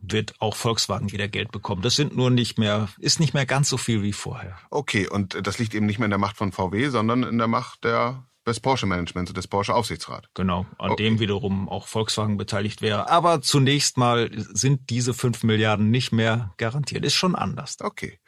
wird 0.01 0.33
auch 0.39 0.55
Volkswagen 0.55 1.11
wieder 1.11 1.27
Geld 1.27 1.51
bekommen. 1.51 1.81
Das 1.81 1.95
sind 1.95 2.15
nur 2.15 2.29
nicht 2.29 2.57
mehr, 2.57 2.89
ist 2.99 3.19
nicht 3.19 3.33
mehr 3.33 3.45
ganz 3.45 3.69
so 3.69 3.77
viel 3.77 4.01
wie 4.01 4.13
vorher. 4.13 4.57
Okay, 4.69 5.07
und 5.07 5.45
das 5.45 5.59
liegt 5.59 5.73
eben 5.73 5.85
nicht 5.85 5.99
mehr 5.99 6.05
in 6.05 6.11
der 6.11 6.19
Macht 6.19 6.37
von 6.37 6.51
VW, 6.51 6.89
sondern 6.89 7.23
in 7.23 7.37
der 7.37 7.47
Macht 7.47 7.83
der 7.83 8.23
des 8.49 8.59
Porsche 8.59 8.85
Managements 8.85 9.29
und 9.31 9.37
des 9.37 9.47
Porsche 9.47 9.73
Aufsichtsrats. 9.73 10.27
Genau, 10.33 10.65
an 10.77 10.91
okay. 10.91 11.03
dem 11.03 11.19
wiederum 11.19 11.69
auch 11.69 11.87
Volkswagen 11.87 12.37
beteiligt 12.37 12.81
wäre. 12.81 13.09
Aber 13.09 13.41
zunächst 13.41 13.97
mal 13.97 14.29
sind 14.33 14.89
diese 14.89 15.13
fünf 15.13 15.43
Milliarden 15.43 15.91
nicht 15.91 16.11
mehr 16.11 16.53
garantiert. 16.57 17.05
Ist 17.05 17.13
schon 17.13 17.35
anders. 17.35 17.77
Okay. 17.81 18.19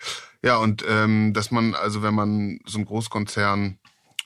Ja, 0.43 0.57
und 0.57 0.85
ähm, 0.87 1.33
dass 1.33 1.51
man, 1.51 1.75
also 1.75 2.03
wenn 2.03 2.13
man 2.13 2.59
so 2.65 2.77
einen 2.77 2.85
Großkonzern 2.85 3.79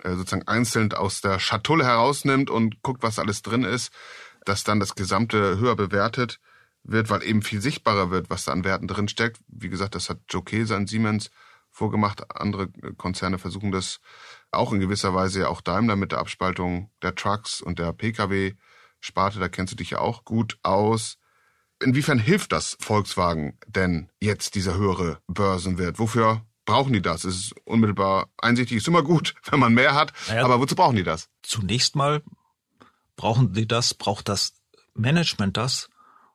äh, 0.03 0.15
sozusagen 0.15 0.47
einzeln 0.47 0.91
aus 0.93 1.21
der 1.21 1.39
Schatulle 1.39 1.85
herausnimmt 1.85 2.49
und 2.49 2.81
guckt, 2.81 3.01
was 3.01 3.19
alles 3.19 3.41
drin 3.41 3.63
ist, 3.63 3.91
dass 4.45 4.63
dann 4.63 4.79
das 4.79 4.95
Gesamte 4.95 5.57
höher 5.57 5.75
bewertet 5.75 6.39
wird, 6.83 7.09
weil 7.09 7.23
eben 7.23 7.41
viel 7.41 7.61
sichtbarer 7.61 8.11
wird, 8.11 8.29
was 8.29 8.45
da 8.45 8.51
an 8.51 8.63
Werten 8.63 8.87
drin 8.87 9.07
steckt. 9.07 9.39
Wie 9.47 9.69
gesagt, 9.69 9.95
das 9.95 10.09
hat 10.09 10.19
Joe 10.29 10.43
Keser 10.43 10.75
an 10.75 10.87
Siemens 10.87 11.31
vorgemacht. 11.71 12.35
Andere 12.39 12.69
Konzerne 12.97 13.37
versuchen 13.37 13.71
das 13.71 13.99
auch 14.51 14.71
in 14.71 14.79
gewisser 14.79 15.13
Weise 15.13 15.41
ja 15.41 15.47
auch 15.49 15.61
Daimler 15.61 15.95
mit 15.95 16.11
der 16.11 16.19
Abspaltung 16.19 16.91
der 17.01 17.15
Trucks 17.15 17.61
und 17.61 17.79
der 17.79 17.91
Pkw-Sparte. 17.91 19.39
Da 19.39 19.49
kennst 19.49 19.73
du 19.73 19.77
dich 19.77 19.91
ja 19.91 19.99
auch 19.99 20.23
gut 20.23 20.57
aus. 20.63 21.17
Inwiefern 21.81 22.19
hilft 22.19 22.53
das 22.53 22.77
Volkswagen 22.79 23.57
denn 23.67 24.09
jetzt 24.21 24.55
dieser 24.55 24.77
höhere 24.77 25.19
Börsenwert? 25.27 25.99
Wofür 25.99 26.45
brauchen 26.65 26.93
die 26.93 27.01
das? 27.01 27.25
Es 27.25 27.35
ist 27.35 27.55
unmittelbar 27.65 28.29
einsichtig, 28.37 28.77
ist 28.77 28.87
immer 28.87 29.03
gut, 29.03 29.35
wenn 29.51 29.59
man 29.59 29.73
mehr 29.73 29.93
hat. 29.93 30.13
Naja, 30.27 30.45
aber 30.45 30.59
wozu 30.59 30.75
brauchen 30.75 30.95
die 30.95 31.03
das? 31.03 31.29
Zunächst 31.43 31.95
mal 31.95 32.21
brauchen 33.15 33.53
sie 33.53 33.67
das, 33.67 33.93
braucht 33.93 34.29
das 34.29 34.53
Management 34.93 35.57
das, 35.57 35.89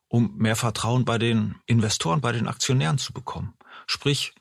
um 0.09 0.37
mehr 0.37 0.57
Vertrauen 0.57 1.05
bei 1.05 1.19
den 1.19 1.57
Investoren, 1.67 2.21
bei 2.21 2.33
den 2.33 2.49
Aktionären 2.49 2.99
zu 2.99 3.13
bekommen. 3.13 3.55
Sprich, 3.87 4.35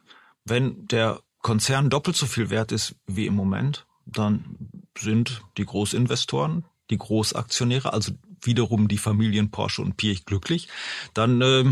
wenn 0.45 0.87
der 0.87 1.21
Konzern 1.41 1.89
doppelt 1.89 2.17
so 2.17 2.25
viel 2.25 2.49
wert 2.49 2.71
ist 2.71 2.95
wie 3.07 3.27
im 3.27 3.35
Moment, 3.35 3.85
dann 4.05 4.57
sind 4.97 5.41
die 5.57 5.65
Großinvestoren, 5.65 6.65
die 6.89 6.97
Großaktionäre, 6.97 7.93
also 7.93 8.13
wiederum 8.41 8.87
die 8.87 8.97
Familien 8.97 9.51
Porsche 9.51 9.81
und 9.81 9.97
Piech 9.97 10.25
glücklich, 10.25 10.67
dann 11.13 11.41
äh, 11.41 11.65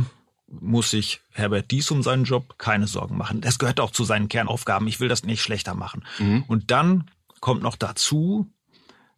muss 0.48 0.92
sich 0.92 1.22
Herbert 1.32 1.72
Dies 1.72 1.92
um 1.92 2.04
seinen 2.04 2.24
Job 2.24 2.58
keine 2.58 2.88
Sorgen 2.88 3.18
machen. 3.18 3.42
Das 3.42 3.60
gehört 3.60 3.80
auch 3.80 3.92
zu 3.92 4.04
seinen 4.04 4.30
Kernaufgaben. 4.30 4.88
Ich 4.88 5.00
will 5.00 5.10
das 5.10 5.24
nicht 5.24 5.42
schlechter 5.42 5.74
machen. 5.74 6.06
Mhm. 6.20 6.44
Und 6.48 6.72
dann 6.72 7.10
kommt 7.42 7.64
noch 7.64 7.76
dazu, 7.76 8.48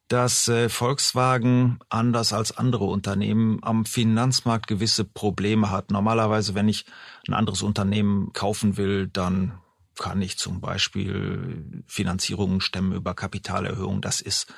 dass 0.09 0.47
äh, 0.47 0.69
Volkswagen 0.69 1.79
anders 1.87 2.33
als 2.33 2.57
andere 2.57 2.85
Unternehmen 2.85 3.59
am 3.61 3.85
Finanzmarkt 3.85 4.67
gewisse 4.67 5.05
Probleme 5.05 5.69
hat. 5.69 5.91
Normalerweise, 5.91 6.55
wenn 6.55 6.67
ich 6.67 6.85
ein 7.27 7.35
anderes 7.35 7.61
Unternehmen 7.61 8.33
kaufen 8.33 8.75
will, 8.75 9.07
dann 9.07 9.59
kann 9.95 10.21
ich 10.21 10.37
zum 10.37 10.61
Beispiel 10.61 11.83
Finanzierungen 11.85 12.59
stemmen 12.59 12.93
über 12.93 13.13
Kapitalerhöhung. 13.13 14.01
Das 14.01 14.19
ist 14.19 14.51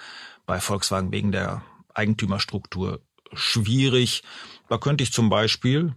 bei 0.45 0.61
Volkswagen 0.61 1.11
wegen 1.11 1.33
der 1.33 1.61
Eigentümerstruktur 1.93 3.01
schwierig. 3.33 4.23
Da 4.69 4.77
könnte 4.77 5.03
ich 5.03 5.11
zum 5.11 5.29
Beispiel 5.29 5.95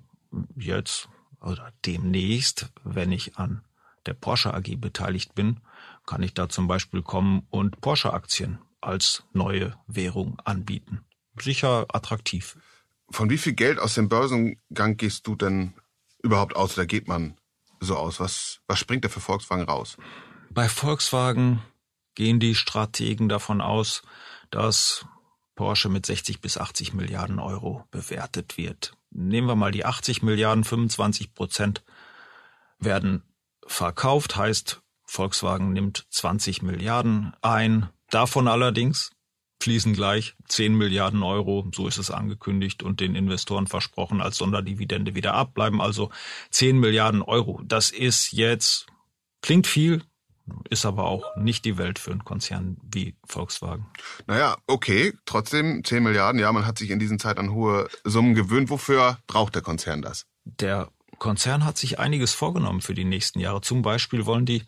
jetzt 0.56 1.08
oder 1.40 1.72
demnächst, 1.84 2.72
wenn 2.82 3.12
ich 3.12 3.36
an 3.36 3.62
der 4.06 4.14
Porsche 4.14 4.52
AG 4.52 4.80
beteiligt 4.80 5.34
bin, 5.36 5.60
kann 6.06 6.22
ich 6.22 6.34
da 6.34 6.48
zum 6.48 6.66
Beispiel 6.66 7.02
kommen 7.02 7.46
und 7.50 7.80
Porsche-Aktien 7.80 8.58
als 8.84 9.24
neue 9.32 9.76
Währung 9.86 10.38
anbieten. 10.44 11.04
Sicher 11.40 11.86
attraktiv. 11.88 12.56
Von 13.10 13.30
wie 13.30 13.38
viel 13.38 13.54
Geld 13.54 13.78
aus 13.78 13.94
dem 13.94 14.08
Börsengang 14.08 14.96
gehst 14.96 15.26
du 15.26 15.36
denn 15.36 15.74
überhaupt 16.22 16.56
aus 16.56 16.76
oder 16.76 16.86
geht 16.86 17.08
man 17.08 17.36
so 17.80 17.96
aus? 17.96 18.20
Was, 18.20 18.60
was 18.66 18.78
springt 18.78 19.04
da 19.04 19.08
für 19.08 19.20
Volkswagen 19.20 19.64
raus? 19.64 19.96
Bei 20.50 20.68
Volkswagen 20.68 21.62
gehen 22.14 22.40
die 22.40 22.54
Strategen 22.54 23.28
davon 23.28 23.60
aus, 23.60 24.02
dass 24.50 25.06
Porsche 25.54 25.88
mit 25.88 26.06
60 26.06 26.40
bis 26.40 26.58
80 26.58 26.94
Milliarden 26.94 27.38
Euro 27.38 27.84
bewertet 27.90 28.56
wird. 28.56 28.96
Nehmen 29.10 29.46
wir 29.46 29.56
mal 29.56 29.70
die 29.70 29.84
80 29.84 30.22
Milliarden, 30.22 30.64
25 30.64 31.34
Prozent 31.34 31.84
werden 32.78 33.22
verkauft, 33.66 34.36
heißt 34.36 34.82
Volkswagen 35.04 35.72
nimmt 35.72 36.06
20 36.10 36.62
Milliarden 36.62 37.34
ein, 37.40 37.88
Davon 38.14 38.46
allerdings 38.46 39.10
fließen 39.60 39.92
gleich 39.92 40.36
10 40.46 40.76
Milliarden 40.76 41.24
Euro, 41.24 41.68
so 41.74 41.88
ist 41.88 41.98
es 41.98 42.12
angekündigt 42.12 42.84
und 42.84 43.00
den 43.00 43.16
Investoren 43.16 43.66
versprochen, 43.66 44.20
als 44.20 44.36
Sonderdividende 44.36 45.16
wieder 45.16 45.34
ab, 45.34 45.52
bleiben 45.52 45.82
also 45.82 46.10
10 46.50 46.78
Milliarden 46.78 47.22
Euro. 47.22 47.60
Das 47.64 47.90
ist 47.90 48.30
jetzt, 48.30 48.86
klingt 49.42 49.66
viel, 49.66 50.04
ist 50.70 50.86
aber 50.86 51.06
auch 51.06 51.34
nicht 51.34 51.64
die 51.64 51.76
Welt 51.76 51.98
für 51.98 52.12
einen 52.12 52.22
Konzern 52.22 52.76
wie 52.84 53.16
Volkswagen. 53.26 53.86
Naja, 54.28 54.58
okay, 54.68 55.14
trotzdem 55.26 55.82
10 55.82 56.04
Milliarden, 56.04 56.40
ja, 56.40 56.52
man 56.52 56.66
hat 56.66 56.78
sich 56.78 56.90
in 56.90 57.00
diesen 57.00 57.18
Zeit 57.18 57.38
an 57.38 57.50
hohe 57.50 57.88
Summen 58.04 58.36
gewöhnt. 58.36 58.70
Wofür 58.70 59.18
braucht 59.26 59.56
der 59.56 59.62
Konzern 59.62 60.02
das? 60.02 60.26
Der 60.44 60.88
Konzern 61.18 61.64
hat 61.64 61.78
sich 61.78 61.98
einiges 61.98 62.32
vorgenommen 62.32 62.80
für 62.80 62.94
die 62.94 63.04
nächsten 63.04 63.40
Jahre. 63.40 63.60
Zum 63.60 63.82
Beispiel 63.82 64.24
wollen 64.24 64.46
die 64.46 64.62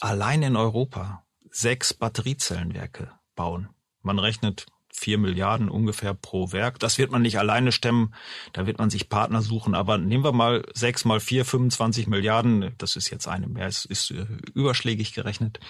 allein 0.00 0.42
in 0.42 0.56
Europa 0.56 1.22
sechs 1.52 1.94
Batteriezellenwerke 1.94 3.12
bauen. 3.36 3.68
Man 4.00 4.18
rechnet 4.18 4.66
vier 4.92 5.18
Milliarden 5.18 5.68
ungefähr 5.68 6.14
pro 6.14 6.52
Werk. 6.52 6.78
Das 6.78 6.98
wird 6.98 7.10
man 7.10 7.22
nicht 7.22 7.38
alleine 7.38 7.72
stemmen. 7.72 8.14
Da 8.52 8.66
wird 8.66 8.78
man 8.78 8.90
sich 8.90 9.08
Partner 9.08 9.42
suchen. 9.42 9.74
Aber 9.74 9.98
nehmen 9.98 10.24
wir 10.24 10.32
mal 10.32 10.64
sechs 10.74 11.04
mal 11.04 11.20
vier, 11.20 11.44
25 11.44 12.08
Milliarden. 12.08 12.74
Das 12.78 12.96
ist 12.96 13.10
jetzt 13.10 13.26
eine 13.26 13.46
mehr. 13.46 13.66
Es 13.66 13.84
ist 13.84 14.10
äh, 14.10 14.26
überschlägig 14.54 15.14
gerechnet. 15.14 15.60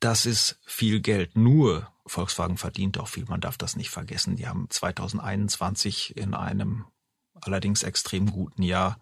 Das 0.00 0.26
ist 0.26 0.58
viel 0.66 1.00
Geld. 1.00 1.36
Nur 1.36 1.88
Volkswagen 2.06 2.56
verdient 2.56 2.98
auch 2.98 3.08
viel. 3.08 3.24
Man 3.26 3.40
darf 3.40 3.56
das 3.56 3.76
nicht 3.76 3.90
vergessen. 3.90 4.36
Die 4.36 4.48
haben 4.48 4.66
2021 4.68 6.16
in 6.16 6.34
einem 6.34 6.86
allerdings 7.34 7.84
extrem 7.84 8.30
guten 8.30 8.62
Jahr 8.62 8.98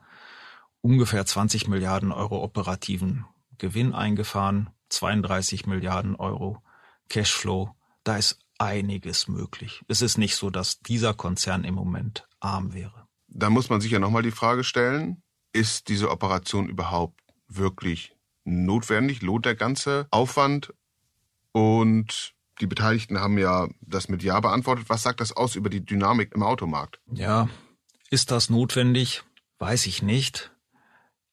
ungefähr 0.82 1.24
20 1.24 1.68
Milliarden 1.68 2.12
Euro 2.12 2.42
operativen 2.42 3.24
Gewinn 3.58 3.94
eingefahren. 3.94 4.70
32 4.90 5.66
Milliarden 5.66 6.16
Euro 6.16 6.62
Cashflow. 7.08 7.74
Da 8.04 8.16
ist 8.16 8.38
einiges 8.58 9.28
möglich. 9.28 9.82
Es 9.88 10.02
ist 10.02 10.18
nicht 10.18 10.36
so, 10.36 10.50
dass 10.50 10.80
dieser 10.80 11.14
Konzern 11.14 11.64
im 11.64 11.74
Moment 11.74 12.28
arm 12.40 12.74
wäre. 12.74 13.06
Da 13.28 13.48
muss 13.48 13.70
man 13.70 13.80
sich 13.80 13.92
ja 13.92 13.98
nochmal 13.98 14.22
die 14.22 14.30
Frage 14.30 14.64
stellen, 14.64 15.22
ist 15.52 15.88
diese 15.88 16.10
Operation 16.10 16.68
überhaupt 16.68 17.20
wirklich 17.48 18.14
notwendig? 18.44 19.22
Lohnt 19.22 19.46
der 19.46 19.54
ganze 19.54 20.06
Aufwand? 20.10 20.74
Und 21.52 22.34
die 22.60 22.66
Beteiligten 22.66 23.20
haben 23.20 23.38
ja 23.38 23.68
das 23.80 24.08
mit 24.08 24.22
Ja 24.22 24.40
beantwortet. 24.40 24.88
Was 24.88 25.02
sagt 25.02 25.20
das 25.20 25.32
aus 25.32 25.56
über 25.56 25.70
die 25.70 25.84
Dynamik 25.84 26.32
im 26.34 26.42
Automarkt? 26.42 27.00
Ja, 27.12 27.48
ist 28.10 28.30
das 28.30 28.50
notwendig? 28.50 29.22
Weiß 29.58 29.86
ich 29.86 30.02
nicht. 30.02 30.52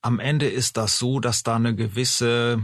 Am 0.02 0.20
Ende 0.20 0.48
ist 0.48 0.78
das 0.78 0.98
so, 0.98 1.20
dass 1.20 1.44
da 1.44 1.56
eine 1.56 1.76
gewisse, 1.76 2.64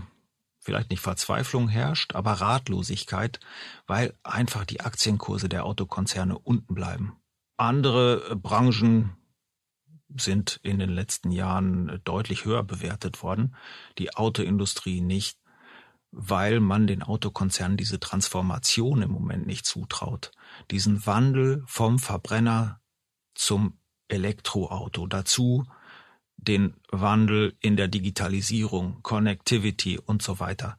vielleicht 0.64 0.90
nicht 0.90 1.02
Verzweiflung 1.02 1.68
herrscht, 1.68 2.16
aber 2.16 2.34
Ratlosigkeit, 2.34 3.40
weil 3.86 4.18
einfach 4.24 4.66
die 4.66 4.82
Aktienkurse 4.82 5.50
der 5.50 5.66
Autokonzerne 5.66 6.38
unten 6.38 6.74
bleiben. 6.74 7.18
Andere 7.58 8.36
Branchen 8.36 9.16
sind 10.16 10.60
in 10.64 10.80
den 10.80 10.90
letzten 10.90 11.32
Jahren 11.32 12.02
deutlich 12.04 12.46
höher 12.46 12.64
bewertet 12.64 13.24
worden, 13.24 13.56
die 13.98 14.16
Autoindustrie 14.16 15.02
nicht 15.02 15.38
weil 16.16 16.60
man 16.60 16.86
den 16.86 17.02
Autokonzernen 17.02 17.76
diese 17.76 18.00
Transformation 18.00 19.02
im 19.02 19.12
Moment 19.12 19.48
nicht 19.48 19.66
zutraut. 19.66 20.32
Diesen 20.70 21.08
Wandel 21.08 21.64
vom 21.66 21.98
Verbrenner 21.98 22.80
zum 23.34 23.80
Elektroauto. 24.10 25.08
Dazu 25.08 25.66
den 26.44 26.76
Wandel 26.90 27.56
in 27.60 27.76
der 27.76 27.88
Digitalisierung, 27.88 29.00
Connectivity 29.02 30.00
und 30.00 30.22
so 30.22 30.40
weiter. 30.40 30.78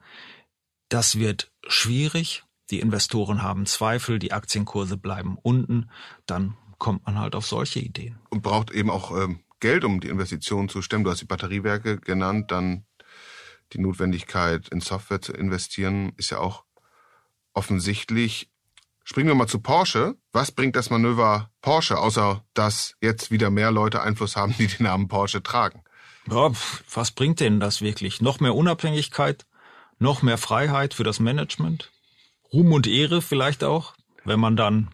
Das 0.88 1.18
wird 1.18 1.52
schwierig. 1.66 2.44
Die 2.70 2.80
Investoren 2.80 3.42
haben 3.42 3.66
Zweifel, 3.66 4.18
die 4.18 4.32
Aktienkurse 4.32 4.96
bleiben 4.96 5.36
unten. 5.42 5.90
Dann 6.26 6.56
kommt 6.78 7.06
man 7.06 7.18
halt 7.18 7.34
auf 7.34 7.46
solche 7.46 7.80
Ideen. 7.80 8.18
Und 8.30 8.42
braucht 8.42 8.70
eben 8.70 8.90
auch 8.90 9.10
ähm, 9.16 9.40
Geld, 9.60 9.84
um 9.84 10.00
die 10.00 10.08
Investitionen 10.08 10.68
zu 10.68 10.82
stemmen. 10.82 11.04
Du 11.04 11.10
hast 11.10 11.20
die 11.20 11.26
Batteriewerke 11.26 11.98
genannt, 11.98 12.50
dann 12.50 12.84
die 13.72 13.80
Notwendigkeit, 13.80 14.68
in 14.68 14.80
Software 14.80 15.20
zu 15.20 15.32
investieren, 15.32 16.12
ist 16.16 16.30
ja 16.30 16.38
auch 16.38 16.64
offensichtlich. 17.54 18.50
Springen 19.04 19.28
wir 19.28 19.34
mal 19.34 19.46
zu 19.46 19.60
Porsche. 19.60 20.16
Was 20.32 20.50
bringt 20.50 20.76
das 20.76 20.88
Manöver 20.88 21.50
Porsche, 21.60 21.98
außer 21.98 22.42
dass 22.54 22.96
jetzt 23.02 23.30
wieder 23.30 23.50
mehr 23.50 23.70
Leute 23.70 24.00
Einfluss 24.00 24.34
haben, 24.34 24.54
die 24.58 24.66
den 24.66 24.84
Namen 24.84 25.08
Porsche 25.08 25.42
tragen? 25.42 25.82
Ja, 26.30 26.50
was 26.92 27.10
bringt 27.10 27.40
denn 27.40 27.60
das 27.60 27.82
wirklich? 27.82 28.22
Noch 28.22 28.40
mehr 28.40 28.54
Unabhängigkeit, 28.54 29.44
noch 29.98 30.22
mehr 30.22 30.38
Freiheit 30.38 30.94
für 30.94 31.04
das 31.04 31.20
Management, 31.20 31.90
Ruhm 32.50 32.72
und 32.72 32.86
Ehre 32.86 33.20
vielleicht 33.20 33.62
auch, 33.62 33.94
wenn 34.24 34.40
man 34.40 34.56
dann 34.56 34.88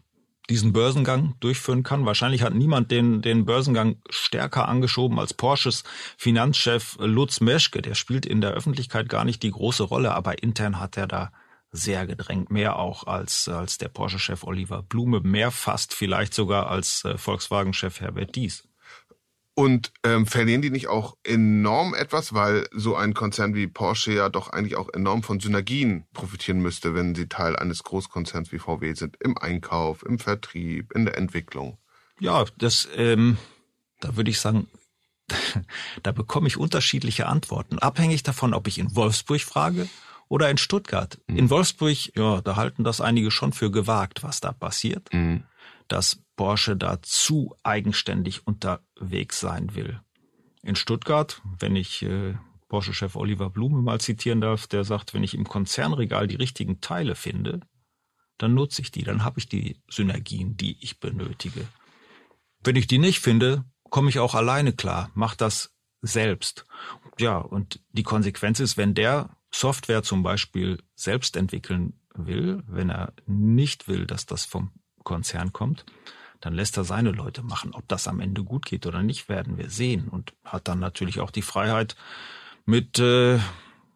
diesen 0.49 0.73
Börsengang 0.73 1.37
durchführen 1.38 1.85
kann. 1.85 2.05
Wahrscheinlich 2.05 2.43
hat 2.43 2.55
niemand 2.55 2.90
den, 2.90 3.23
den 3.23 3.45
Börsengang 3.45 4.02
stärker 4.09 4.67
angeschoben 4.67 5.21
als 5.21 5.33
Porsches 5.33 5.85
Finanzchef 6.17 6.97
Lutz 6.99 7.40
Meschke. 7.40 7.81
Der 7.81 7.95
spielt 7.95 8.26
in 8.26 8.40
der 8.40 8.50
Öffentlichkeit 8.50 9.09
gar 9.09 9.25
nicht 9.25 9.45
die 9.45 9.52
große 9.52 9.85
Rolle, 9.85 10.12
aber 10.12 10.43
intern 10.43 10.81
hat 10.81 10.97
er 10.97 11.07
da 11.07 11.31
sehr 11.73 12.07
gedrängt, 12.07 12.50
mehr 12.50 12.77
auch 12.77 13.07
als, 13.07 13.49
als 13.49 13.79
der 13.79 13.89
Porsche-Chef 13.89 14.45
Oliver 14.45 14.83
Blume, 14.83 15.21
mehr 15.21 15.50
fast 15.50 15.95
vielleicht 15.95 16.35
sogar 16.35 16.69
als 16.69 17.05
äh, 17.05 17.17
Volkswagen-Chef 17.17 18.00
Herbert 18.00 18.35
Dies. 18.35 18.65
Und 19.55 19.93
ähm, 20.05 20.27
verlieren 20.27 20.62
die 20.62 20.71
nicht 20.71 20.89
auch 20.89 21.17
enorm 21.23 21.95
etwas, 21.95 22.33
weil 22.33 22.67
so 22.73 22.97
ein 22.97 23.15
Konzern 23.15 23.55
wie 23.55 23.67
Porsche 23.67 24.12
ja 24.12 24.29
doch 24.29 24.49
eigentlich 24.50 24.77
auch 24.77 24.89
enorm 24.93 25.23
von 25.23 25.39
Synergien 25.39 26.07
profitieren 26.15 26.61
müsste, 26.61 26.95
wenn 26.95 27.15
sie 27.15 27.29
Teil 27.29 27.57
eines 27.57 27.83
Großkonzerns 27.83 28.53
wie 28.53 28.59
VW 28.59 28.95
sind, 28.95 29.17
im 29.21 29.37
Einkauf, 29.37 30.05
im 30.05 30.19
Vertrieb, 30.19 30.93
in 30.93 31.05
der 31.05 31.19
Entwicklung? 31.19 31.79
Ja, 32.21 32.45
das, 32.57 32.89
ähm, 32.97 33.38
da 34.01 34.16
würde 34.16 34.31
ich 34.31 34.40
sagen, 34.40 34.68
da 36.03 36.12
bekomme 36.12 36.49
ich 36.49 36.57
unterschiedliche 36.57 37.27
Antworten, 37.27 37.79
abhängig 37.79 38.23
davon, 38.23 38.55
ob 38.55 38.66
ich 38.66 38.79
in 38.79 38.94
Wolfsburg 38.97 39.40
frage 39.40 39.88
oder 40.31 40.49
in 40.49 40.57
Stuttgart. 40.57 41.21
Mhm. 41.27 41.37
In 41.37 41.51
Wolfsburg, 41.51 42.16
ja, 42.16 42.40
da 42.40 42.57
halten 42.57 42.85
das 42.85 43.03
einige 43.03 43.31
schon 43.31 43.53
für 43.53 43.71
gewagt, 43.71 44.23
was 44.23 44.40
da 44.40 44.53
passiert. 44.53 45.12
Mhm 45.12 45.45
dass 45.90 46.23
Porsche 46.37 46.77
da 46.77 47.03
zu 47.03 47.55
eigenständig 47.62 48.47
unterwegs 48.47 49.40
sein 49.40 49.75
will. 49.75 50.01
In 50.62 50.77
Stuttgart, 50.77 51.43
wenn 51.59 51.75
ich 51.75 52.03
äh, 52.03 52.35
Porsche-Chef 52.69 53.16
Oliver 53.16 53.51
Blume 53.51 53.83
mal 53.83 54.01
zitieren 54.01 54.40
darf, 54.40 54.66
der 54.69 54.85
sagt, 54.85 55.14
wenn 55.14 55.25
ich 55.25 55.35
im 55.35 55.45
Konzernregal 55.49 56.29
die 56.29 56.37
richtigen 56.37 56.81
Teile 56.81 57.16
finde, 57.16 57.61
dann 58.38 58.55
nutze 58.55 58.83
ich 58.83 58.93
die, 58.93 59.03
dann 59.03 59.25
habe 59.25 59.40
ich 59.40 59.49
die 59.49 59.83
Synergien, 59.88 60.57
die 60.57 60.77
ich 60.81 61.01
benötige. 61.01 61.66
Wenn 62.62 62.77
ich 62.77 62.87
die 62.87 62.99
nicht 62.99 63.21
finde, 63.21 63.64
komme 63.90 64.11
ich 64.11 64.21
auch 64.21 64.35
alleine 64.35 64.73
klar, 64.73 65.11
mach 65.14 65.35
das 65.35 65.75
selbst. 66.03 66.66
Ja, 67.19 67.38
und 67.38 67.81
die 67.90 68.05
Konsequenz 68.05 68.61
ist, 68.61 68.77
wenn 68.77 68.95
der 68.95 69.37
Software 69.53 70.03
zum 70.03 70.23
Beispiel 70.23 70.79
selbst 70.95 71.37
entwickeln 71.37 71.95
will, 72.15 72.63
wenn 72.67 72.91
er 72.91 73.13
nicht 73.27 73.89
will, 73.89 74.07
dass 74.07 74.27
das 74.27 74.45
vom 74.45 74.71
Konzern 75.05 75.53
kommt, 75.53 75.85
dann 76.41 76.55
lässt 76.55 76.77
er 76.77 76.85
seine 76.85 77.11
Leute 77.11 77.43
machen. 77.43 77.75
Ob 77.75 77.87
das 77.89 78.09
am 78.09 78.21
Ende 78.21 78.45
gut 78.45 78.65
geht 78.65 78.87
oder 78.87 79.03
nicht, 79.03 79.29
werden 79.29 79.59
wir 79.59 79.71
sehen. 79.71 80.09
Und 80.09 80.35
hat 80.45 80.69
dann 80.69 80.79
natürlich 80.79 81.21
auch 81.21 81.31
die 81.31 81.43
Freiheit, 81.43 81.97
mit 82.67 82.99
äh, 82.99 83.39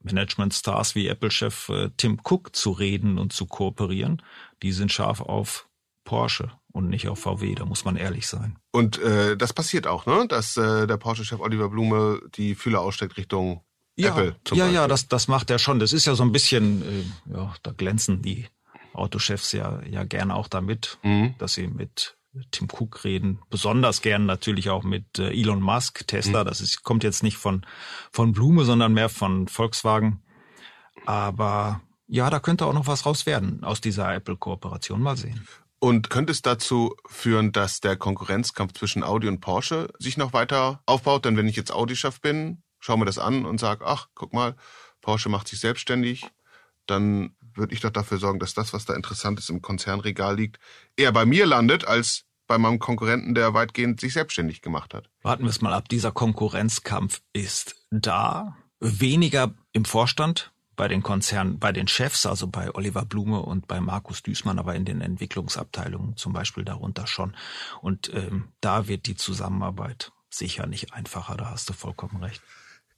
Management-Stars 0.03 0.95
wie 0.95 1.09
Apple-Chef 1.09 1.69
äh, 1.69 1.91
Tim 1.97 2.21
Cook 2.23 2.55
zu 2.55 2.73
reden 2.73 3.19
und 3.19 3.33
zu 3.33 3.47
kooperieren. 3.47 4.23
Die 4.63 4.73
sind 4.73 4.93
scharf 4.93 5.21
auf 5.21 5.69
Porsche 6.05 6.51
und 6.73 6.89
nicht 6.89 7.09
auf 7.09 7.21
VW, 7.21 7.55
da 7.55 7.65
muss 7.65 7.85
man 7.85 7.97
ehrlich 7.97 8.27
sein. 8.27 8.59
Und 8.73 8.99
äh, 8.99 9.37
das 9.37 9.53
passiert 9.53 9.87
auch, 9.87 10.07
ne? 10.07 10.27
Dass 10.29 10.57
äh, 10.57 10.87
der 10.87 10.97
Porsche-Chef 10.97 11.41
Oliver 11.41 11.71
Blume 11.71 12.21
die 12.35 12.55
Fühler 12.55 12.81
aussteckt 12.81 13.17
Richtung 13.17 13.63
ja, 13.97 14.11
Apple. 14.11 14.37
Zum 14.45 14.59
ja, 14.59 14.65
Beispiel. 14.65 14.75
ja, 14.75 14.89
das, 14.89 15.09
das 15.09 15.29
macht 15.29 15.51
er 15.51 15.59
schon. 15.59 15.79
Das 15.79 15.93
ist 15.93 16.07
ja 16.07 16.15
so 16.15 16.23
ein 16.23 16.33
bisschen, 16.33 16.83
äh, 16.83 17.33
ja, 17.33 17.55
da 17.63 17.73
glänzen 17.73 18.23
die 18.23 18.47
Autochefs 18.93 19.53
ja, 19.53 19.83
ja 19.83 20.05
gerne 20.05 20.35
auch 20.35 20.49
damit, 20.49 20.99
mhm. 21.03 21.35
dass 21.39 21.55
sie 21.55 21.67
mit 21.67 22.17
Tim 22.51 22.69
Cook 22.71 23.05
reden, 23.05 23.41
besonders 23.49 24.03
gern 24.03 24.27
natürlich 24.27 24.71
auch 24.71 24.83
mit 24.83 25.19
äh, 25.19 25.31
Elon 25.31 25.61
Musk, 25.61 26.07
Tesla. 26.07 26.43
Mhm. 26.43 26.49
Das 26.49 26.61
ist, 26.61 26.83
kommt 26.83 27.05
jetzt 27.05 27.23
nicht 27.23 27.37
von, 27.37 27.65
von 28.11 28.33
Blume, 28.33 28.65
sondern 28.65 28.93
mehr 28.93 29.09
von 29.09 29.47
Volkswagen. 29.47 30.23
Aber 31.07 31.81
ja, 32.09 32.31
da 32.31 32.41
könnte 32.41 32.67
auch 32.67 32.73
noch 32.73 32.87
was 32.87 33.07
raus 33.07 33.27
werden 33.27 33.63
aus 33.63 33.81
dieser 33.81 34.13
Apple-Kooperation. 34.13 35.01
Mal 35.01 35.17
sehen. 35.17 35.47
Und 35.79 36.11
könnte 36.11 36.33
es 36.33 36.43
dazu 36.43 36.97
führen, 37.07 37.53
dass 37.53 37.81
der 37.81 37.97
Konkurrenzkampf 37.97 38.73
zwischen 38.73 39.05
Audi 39.05 39.29
und 39.29 39.41
Porsche 39.41 39.93
sich 39.99 40.17
noch 40.17 40.33
weiter 40.33 40.83
aufbaut? 40.87 41.27
Denn 41.27 41.37
wenn 41.37 41.47
ich 41.47 41.57
jetzt 41.57 41.73
Audi-Chef 41.73 42.21
bin, 42.21 42.63
schaue 42.85 42.99
mir 42.99 43.07
das 43.07 43.19
an 43.19 43.47
und 43.47 43.59
sage, 43.59 43.87
ach, 43.87 44.09
guck 44.15 44.35
mal, 44.35 44.57
Porsche 45.01 45.31
macht 45.31 45.49
sich 45.49 45.59
selbstständig, 45.59 46.27
dann 46.87 47.35
würde 47.55 47.73
ich 47.73 47.81
doch 47.81 47.91
dafür 47.91 48.19
sorgen, 48.19 48.41
dass 48.41 48.53
das, 48.53 48.75
was 48.75 48.85
da 48.85 48.95
interessant 48.95 49.39
ist, 49.39 49.49
im 49.49 49.63
Konzernregal 49.63 50.37
liegt, 50.37 50.59
eher 50.97 51.13
bei 51.13 51.25
mir 51.25 51.47
landet, 51.47 51.87
als 51.87 52.25
bei 52.47 52.59
meinem 52.59 52.79
Konkurrenten, 52.79 53.35
der 53.35 53.55
weitgehend 53.55 54.01
sich 54.01 54.13
selbstständig 54.13 54.61
gemacht 54.61 54.93
hat. 54.93 55.09
Warten 55.23 55.45
wir 55.45 55.51
es 55.51 55.63
mal 55.63 55.73
ab. 55.73 55.89
Dieser 55.89 56.13
Konkurrenzkampf 56.13 57.23
ist 57.33 57.77
da. 57.91 58.57
Weniger 58.81 59.55
im 59.73 59.87
Vorstand, 59.87 60.53
bei 60.77 60.87
den 60.87 61.03
Konzernen, 61.03 61.59
bei 61.59 61.73
den 61.73 61.89
Chefs, 61.89 62.27
also 62.27 62.49
bei 62.49 62.75
Oliver 62.75 63.07
Blume 63.07 63.41
und 63.41 63.67
bei 63.67 63.81
Markus 63.81 64.23
Düßmann, 64.23 64.59
aber 64.59 64.75
in 64.75 64.85
den 64.85 65.01
Entwicklungsabteilungen 65.01 66.19
zum 66.19 66.35
Beispiel 66.35 66.67
darunter 66.67 67.07
schon. 67.07 67.35
Und 67.81 68.13
ähm, 68.13 68.49
da 68.61 68.89
wird 68.89 69.07
die 69.07 69.17
Zusammenarbeit 69.17 70.13
sicher 70.29 70.67
nicht 70.67 70.93
einfacher, 70.93 71.37
da 71.39 71.51
hast 71.51 71.71
du 71.71 71.73
vollkommen 71.73 72.23
recht. 72.23 72.43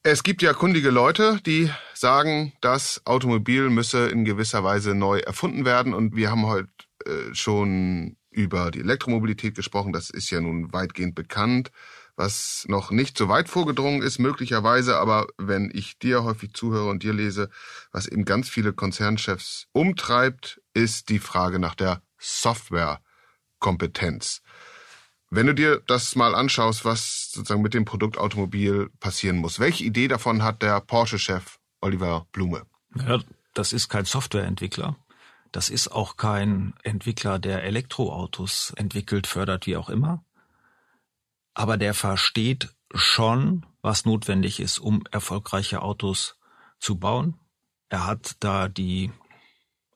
Es 0.09 0.23
gibt 0.23 0.40
ja 0.40 0.53
kundige 0.53 0.90
Leute, 0.90 1.40
die 1.47 1.69
sagen, 1.92 2.53
das 2.61 3.03
Automobil 3.07 3.71
müsse 3.71 4.07
in 4.07 4.25
gewisser 4.25 4.62
Weise 4.62 4.95
neu 4.95 5.19
erfunden 5.19 5.64
werden. 5.64 5.95
Und 5.95 6.14
wir 6.14 6.31
haben 6.31 6.47
heute 6.47 6.69
äh, 7.05 7.35
schon 7.35 8.16
über 8.31 8.71
die 8.71 8.79
Elektromobilität 8.79 9.57
gesprochen. 9.57 9.92
Das 9.92 10.11
ist 10.11 10.31
ja 10.31 10.40
nun 10.40 10.73
weitgehend 10.73 11.16
bekannt, 11.16 11.73
was 12.14 12.66
noch 12.69 12.92
nicht 12.92 13.19
so 13.19 13.29
weit 13.29 13.49
vorgedrungen 13.49 14.01
ist, 14.01 14.21
möglicherweise. 14.21 14.97
Aber 14.97 15.27
wenn 15.38 15.73
ich 15.75 15.99
dir 15.99 16.23
häufig 16.23 16.55
zuhöre 16.55 16.88
und 16.88 17.03
dir 17.03 17.12
lese, 17.12 17.51
was 17.90 18.07
eben 18.07 18.25
ganz 18.25 18.49
viele 18.49 18.73
Konzernchefs 18.73 19.66
umtreibt, 19.73 20.61
ist 20.73 21.09
die 21.09 21.19
Frage 21.19 21.59
nach 21.59 21.75
der 21.75 22.01
Softwarekompetenz. 22.19 24.42
Wenn 25.37 25.49
du 25.49 25.55
dir 25.55 25.83
das 25.87 26.16
mal 26.16 26.35
anschaust, 26.35 26.87
was 26.87 27.31
sozusagen 27.31 27.61
mit 27.61 27.75
dem 27.75 27.85
Produkt 27.85 28.16
Automobil 28.16 28.88
passieren 29.01 29.37
muss, 29.37 29.61
welche 29.61 29.85
Idee 29.85 30.09
davon 30.09 30.42
hat 30.42 30.62
der 30.62 30.81
Porsche-Chef 30.81 31.59
Oliver 31.83 32.27
Blume? 32.33 32.64
Ja, 32.94 33.20
das 33.53 33.75
ist 33.75 33.90
kein 33.90 34.07
Softwareentwickler. 34.07 34.96
Das 35.53 35.68
ist 35.68 35.88
auch 35.88 36.16
kein 36.16 36.72
Entwickler, 36.85 37.38
der 37.38 37.64
Elektroautos 37.64 38.72
entwickelt, 38.77 39.27
fördert, 39.27 39.66
wie 39.66 39.77
auch 39.77 39.90
immer. 39.90 40.25
Aber 41.53 41.77
der 41.77 41.92
versteht 41.92 42.75
schon, 42.94 43.66
was 43.83 44.07
notwendig 44.07 44.59
ist, 44.59 44.79
um 44.79 45.05
erfolgreiche 45.11 45.83
Autos 45.83 46.38
zu 46.79 46.96
bauen. 46.96 47.38
Er 47.90 48.07
hat 48.07 48.37
da 48.40 48.68
die 48.68 49.12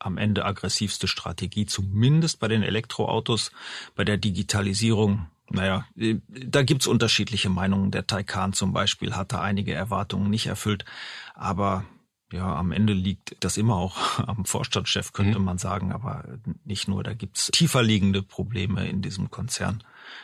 am 0.01 0.19
Ende 0.19 0.45
aggressivste 0.45 1.07
Strategie, 1.07 1.67
zumindest 1.67 2.41
bei 2.41 2.49
den 2.49 2.63
Elektroautos. 2.63 3.53
Bei 3.95 4.05
der 4.05 4.17
Digitalisierung 4.17 5.27
Naja, 5.53 5.85
da 6.29 6.63
gibt's 6.63 6.87
unterschiedliche 6.87 7.49
Meinungen. 7.49 7.91
Der 7.91 8.07
Taycan 8.07 8.53
zum 8.53 8.73
Beispiel 8.73 9.17
hatte 9.17 9.41
einige 9.41 9.75
Erwartungen 9.75 10.31
nicht 10.31 10.47
erfüllt, 10.47 10.85
aber 11.35 11.85
ja, 12.33 12.55
am 12.55 12.71
Ende 12.71 12.93
liegt 12.93 13.37
das 13.41 13.57
immer 13.57 13.77
auch 13.77 14.19
am 14.27 14.45
Vorstandschef, 14.45 15.13
könnte 15.13 15.39
mhm. 15.39 15.45
man 15.45 15.59
sagen, 15.59 15.93
aber 15.93 16.25
nicht 16.65 16.89
nur, 16.89 17.03
da 17.03 17.15
gibt's 17.15 17.51
tiefer 17.53 17.83
liegende 17.83 18.23
Probleme 18.23 18.89
in 18.89 19.03
diesem 19.03 19.31
Konzern. 19.31 19.83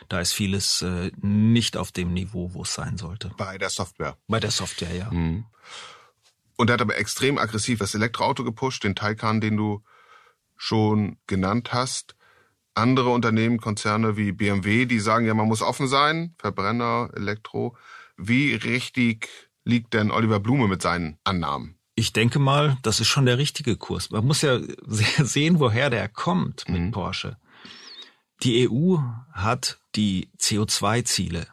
Da 0.09 0.19
ist 0.19 0.33
vieles 0.33 0.81
äh, 0.81 1.11
nicht 1.21 1.77
auf 1.77 1.91
dem 1.91 2.13
Niveau, 2.13 2.53
wo 2.53 2.63
es 2.63 2.73
sein 2.73 2.97
sollte. 2.97 3.31
Bei 3.37 3.57
der 3.57 3.69
Software. 3.69 4.17
Bei 4.27 4.39
der 4.39 4.51
Software, 4.51 4.93
ja. 4.95 5.11
Mhm. 5.11 5.45
Und 6.57 6.69
er 6.69 6.73
hat 6.73 6.81
aber 6.81 6.97
extrem 6.97 7.37
aggressiv 7.37 7.79
das 7.79 7.95
Elektroauto 7.95 8.43
gepusht, 8.43 8.83
den 8.83 8.95
Taycan, 8.95 9.39
den 9.39 9.55
du 9.55 9.83
schon 10.57 11.17
genannt 11.27 11.71
hast. 11.71 12.15
Andere 12.73 13.09
Unternehmen, 13.09 13.59
Konzerne 13.59 14.17
wie 14.17 14.31
BMW, 14.31 14.85
die 14.85 14.99
sagen 14.99 15.25
ja, 15.25 15.33
man 15.33 15.47
muss 15.47 15.61
offen 15.61 15.87
sein, 15.87 16.35
Verbrenner, 16.37 17.09
Elektro. 17.15 17.77
Wie 18.17 18.53
richtig 18.55 19.29
liegt 19.63 19.93
denn 19.93 20.11
Oliver 20.11 20.39
Blume 20.39 20.67
mit 20.67 20.81
seinen 20.81 21.17
Annahmen? 21.23 21.77
Ich 21.95 22.13
denke 22.13 22.39
mal, 22.39 22.77
das 22.83 22.99
ist 22.99 23.07
schon 23.07 23.25
der 23.25 23.37
richtige 23.37 23.75
Kurs. 23.75 24.11
Man 24.11 24.25
muss 24.25 24.41
ja 24.41 24.59
sehen, 24.87 25.59
woher 25.59 25.89
der 25.89 26.09
kommt 26.09 26.67
mit 26.67 26.81
mhm. 26.81 26.91
Porsche. 26.91 27.37
Die 28.43 28.69
EU 28.69 28.97
hat 29.31 29.79
die 29.95 30.29
CO2-Ziele, 30.39 31.47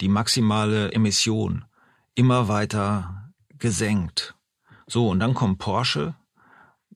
die 0.00 0.08
maximale 0.08 0.92
Emission 0.92 1.66
immer 2.14 2.48
weiter 2.48 3.25
gesenkt. 3.58 4.34
So, 4.86 5.08
und 5.08 5.20
dann 5.20 5.34
kommt 5.34 5.58
Porsche 5.58 6.14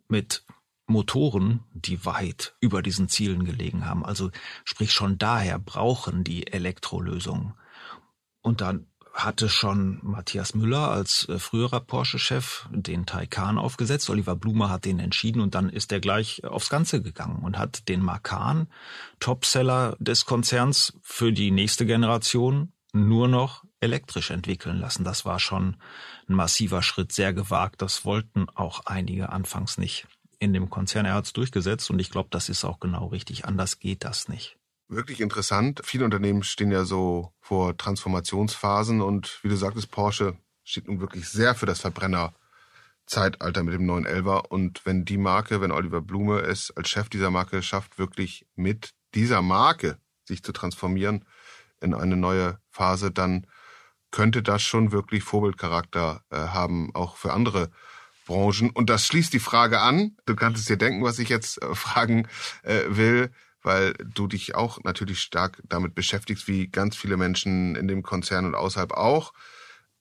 mit 0.08 0.44
Motoren, 0.86 1.64
die 1.72 2.04
weit 2.04 2.56
über 2.60 2.82
diesen 2.82 3.08
Zielen 3.08 3.44
gelegen 3.44 3.86
haben. 3.86 4.04
Also 4.04 4.30
sprich 4.64 4.92
schon 4.92 5.18
daher 5.18 5.58
brauchen 5.58 6.24
die 6.24 6.52
Elektrolösungen. 6.52 7.54
Und 8.42 8.60
dann 8.60 8.86
hatte 9.12 9.48
schon 9.48 9.98
Matthias 10.02 10.54
Müller 10.54 10.90
als 10.90 11.28
äh, 11.28 11.38
früherer 11.38 11.80
Porsche-Chef 11.80 12.68
den 12.70 13.06
Taycan 13.06 13.58
aufgesetzt. 13.58 14.08
Oliver 14.08 14.36
Blume 14.36 14.68
hat 14.68 14.84
den 14.84 14.98
entschieden 14.98 15.40
und 15.40 15.54
dann 15.54 15.68
ist 15.68 15.92
er 15.92 16.00
gleich 16.00 16.44
aufs 16.44 16.70
Ganze 16.70 17.02
gegangen 17.02 17.42
und 17.42 17.58
hat 17.58 17.88
den 17.88 18.02
Macan, 18.02 18.68
Topseller 19.18 19.96
des 19.98 20.26
Konzerns 20.26 20.98
für 21.02 21.32
die 21.32 21.50
nächste 21.50 21.86
Generation, 21.86 22.72
nur 22.92 23.28
noch 23.28 23.64
elektrisch 23.80 24.30
entwickeln 24.30 24.78
lassen. 24.78 25.04
Das 25.04 25.24
war 25.24 25.40
schon 25.40 25.76
ein 26.28 26.34
massiver 26.34 26.82
Schritt, 26.82 27.12
sehr 27.12 27.32
gewagt. 27.32 27.82
Das 27.82 28.04
wollten 28.04 28.48
auch 28.50 28.86
einige 28.86 29.30
anfangs 29.30 29.78
nicht 29.78 30.06
in 30.38 30.52
dem 30.52 30.70
Konzern. 30.70 31.06
Er 31.06 31.14
hat 31.14 31.26
es 31.26 31.32
durchgesetzt 31.32 31.90
und 31.90 31.98
ich 31.98 32.10
glaube, 32.10 32.28
das 32.30 32.48
ist 32.48 32.64
auch 32.64 32.80
genau 32.80 33.06
richtig. 33.06 33.44
Anders 33.44 33.78
geht 33.78 34.04
das 34.04 34.28
nicht 34.28 34.56
wirklich 34.90 35.20
interessant. 35.20 35.80
Viele 35.84 36.04
Unternehmen 36.04 36.42
stehen 36.42 36.70
ja 36.70 36.84
so 36.84 37.32
vor 37.40 37.76
Transformationsphasen 37.76 39.00
und 39.00 39.38
wie 39.42 39.48
du 39.48 39.56
sagtest, 39.56 39.90
Porsche 39.90 40.36
steht 40.64 40.88
nun 40.88 41.00
wirklich 41.00 41.28
sehr 41.28 41.54
für 41.54 41.66
das 41.66 41.80
Verbrennerzeitalter 41.80 43.62
mit 43.62 43.74
dem 43.74 43.88
911er. 43.88 44.46
Und 44.48 44.84
wenn 44.84 45.04
die 45.04 45.18
Marke, 45.18 45.60
wenn 45.60 45.72
Oliver 45.72 46.00
Blume 46.00 46.40
es 46.40 46.70
als 46.76 46.90
Chef 46.90 47.08
dieser 47.08 47.30
Marke 47.30 47.62
schafft, 47.62 47.98
wirklich 47.98 48.46
mit 48.56 48.90
dieser 49.14 49.42
Marke 49.42 49.98
sich 50.24 50.42
zu 50.42 50.52
transformieren 50.52 51.24
in 51.80 51.94
eine 51.94 52.16
neue 52.16 52.58
Phase, 52.68 53.10
dann 53.10 53.46
könnte 54.10 54.42
das 54.42 54.62
schon 54.62 54.92
wirklich 54.92 55.22
Vorbildcharakter 55.22 56.22
äh, 56.30 56.36
haben, 56.36 56.94
auch 56.94 57.16
für 57.16 57.32
andere 57.32 57.70
Branchen. 58.26 58.70
Und 58.70 58.90
das 58.90 59.06
schließt 59.06 59.32
die 59.32 59.40
Frage 59.40 59.80
an. 59.80 60.16
Du 60.26 60.36
kannst 60.36 60.60
es 60.60 60.66
dir 60.66 60.76
denken, 60.76 61.02
was 61.02 61.18
ich 61.18 61.28
jetzt 61.28 61.62
äh, 61.62 61.74
fragen 61.74 62.28
äh, 62.62 62.82
will 62.88 63.30
weil 63.62 63.92
du 63.92 64.26
dich 64.26 64.54
auch 64.54 64.82
natürlich 64.84 65.20
stark 65.20 65.62
damit 65.68 65.94
beschäftigst, 65.94 66.48
wie 66.48 66.68
ganz 66.68 66.96
viele 66.96 67.16
Menschen 67.16 67.76
in 67.76 67.88
dem 67.88 68.02
Konzern 68.02 68.46
und 68.46 68.54
außerhalb 68.54 68.92
auch. 68.92 69.32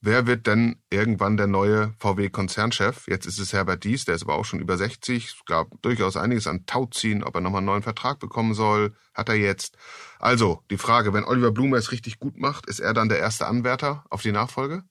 Wer 0.02 0.28
wird 0.28 0.48
denn 0.48 0.82
irgendwann 0.90 1.36
der 1.36 1.48
neue 1.48 1.94
VW-Konzernchef? 2.00 3.08
Jetzt 3.08 3.26
ist 3.26 3.38
es 3.38 3.52
Herbert 3.52 3.84
Dies, 3.84 4.06
der 4.06 4.16
ist 4.16 4.24
aber 4.24 4.36
auch 4.36 4.46
schon 4.46 4.62
über 4.62 4.78
60. 4.78 5.26
Es 5.26 5.46
gab 5.46 5.82
durchaus 5.82 6.16
einiges 6.16 6.48
an 6.48 6.66
Tauziehen, 6.66 7.22
ob 7.22 7.36
er 7.36 7.42
nochmal 7.42 7.60
einen 7.60 7.66
neuen 7.66 7.84
Vertrag 7.84 8.20
bekommen 8.20 8.54
soll. 8.54 8.96
Hat 9.14 9.28
er 9.28 9.36
jetzt. 9.36 9.78
Also, 10.18 10.64
die 10.70 10.78
Frage, 10.78 11.14
wenn 11.14 11.26
Oliver 11.26 11.52
Blume 11.52 11.78
es 11.78 11.92
richtig 11.92 12.20
gut 12.20 12.38
macht, 12.38 12.68
ist 12.68 12.80
er 12.80 12.94
dann 12.94 13.10
der 13.10 13.20
erste 13.20 13.46
Anwärter 13.46 14.06
auf 14.10 14.22
die 14.22 14.32
Nachfolge? 14.32 14.84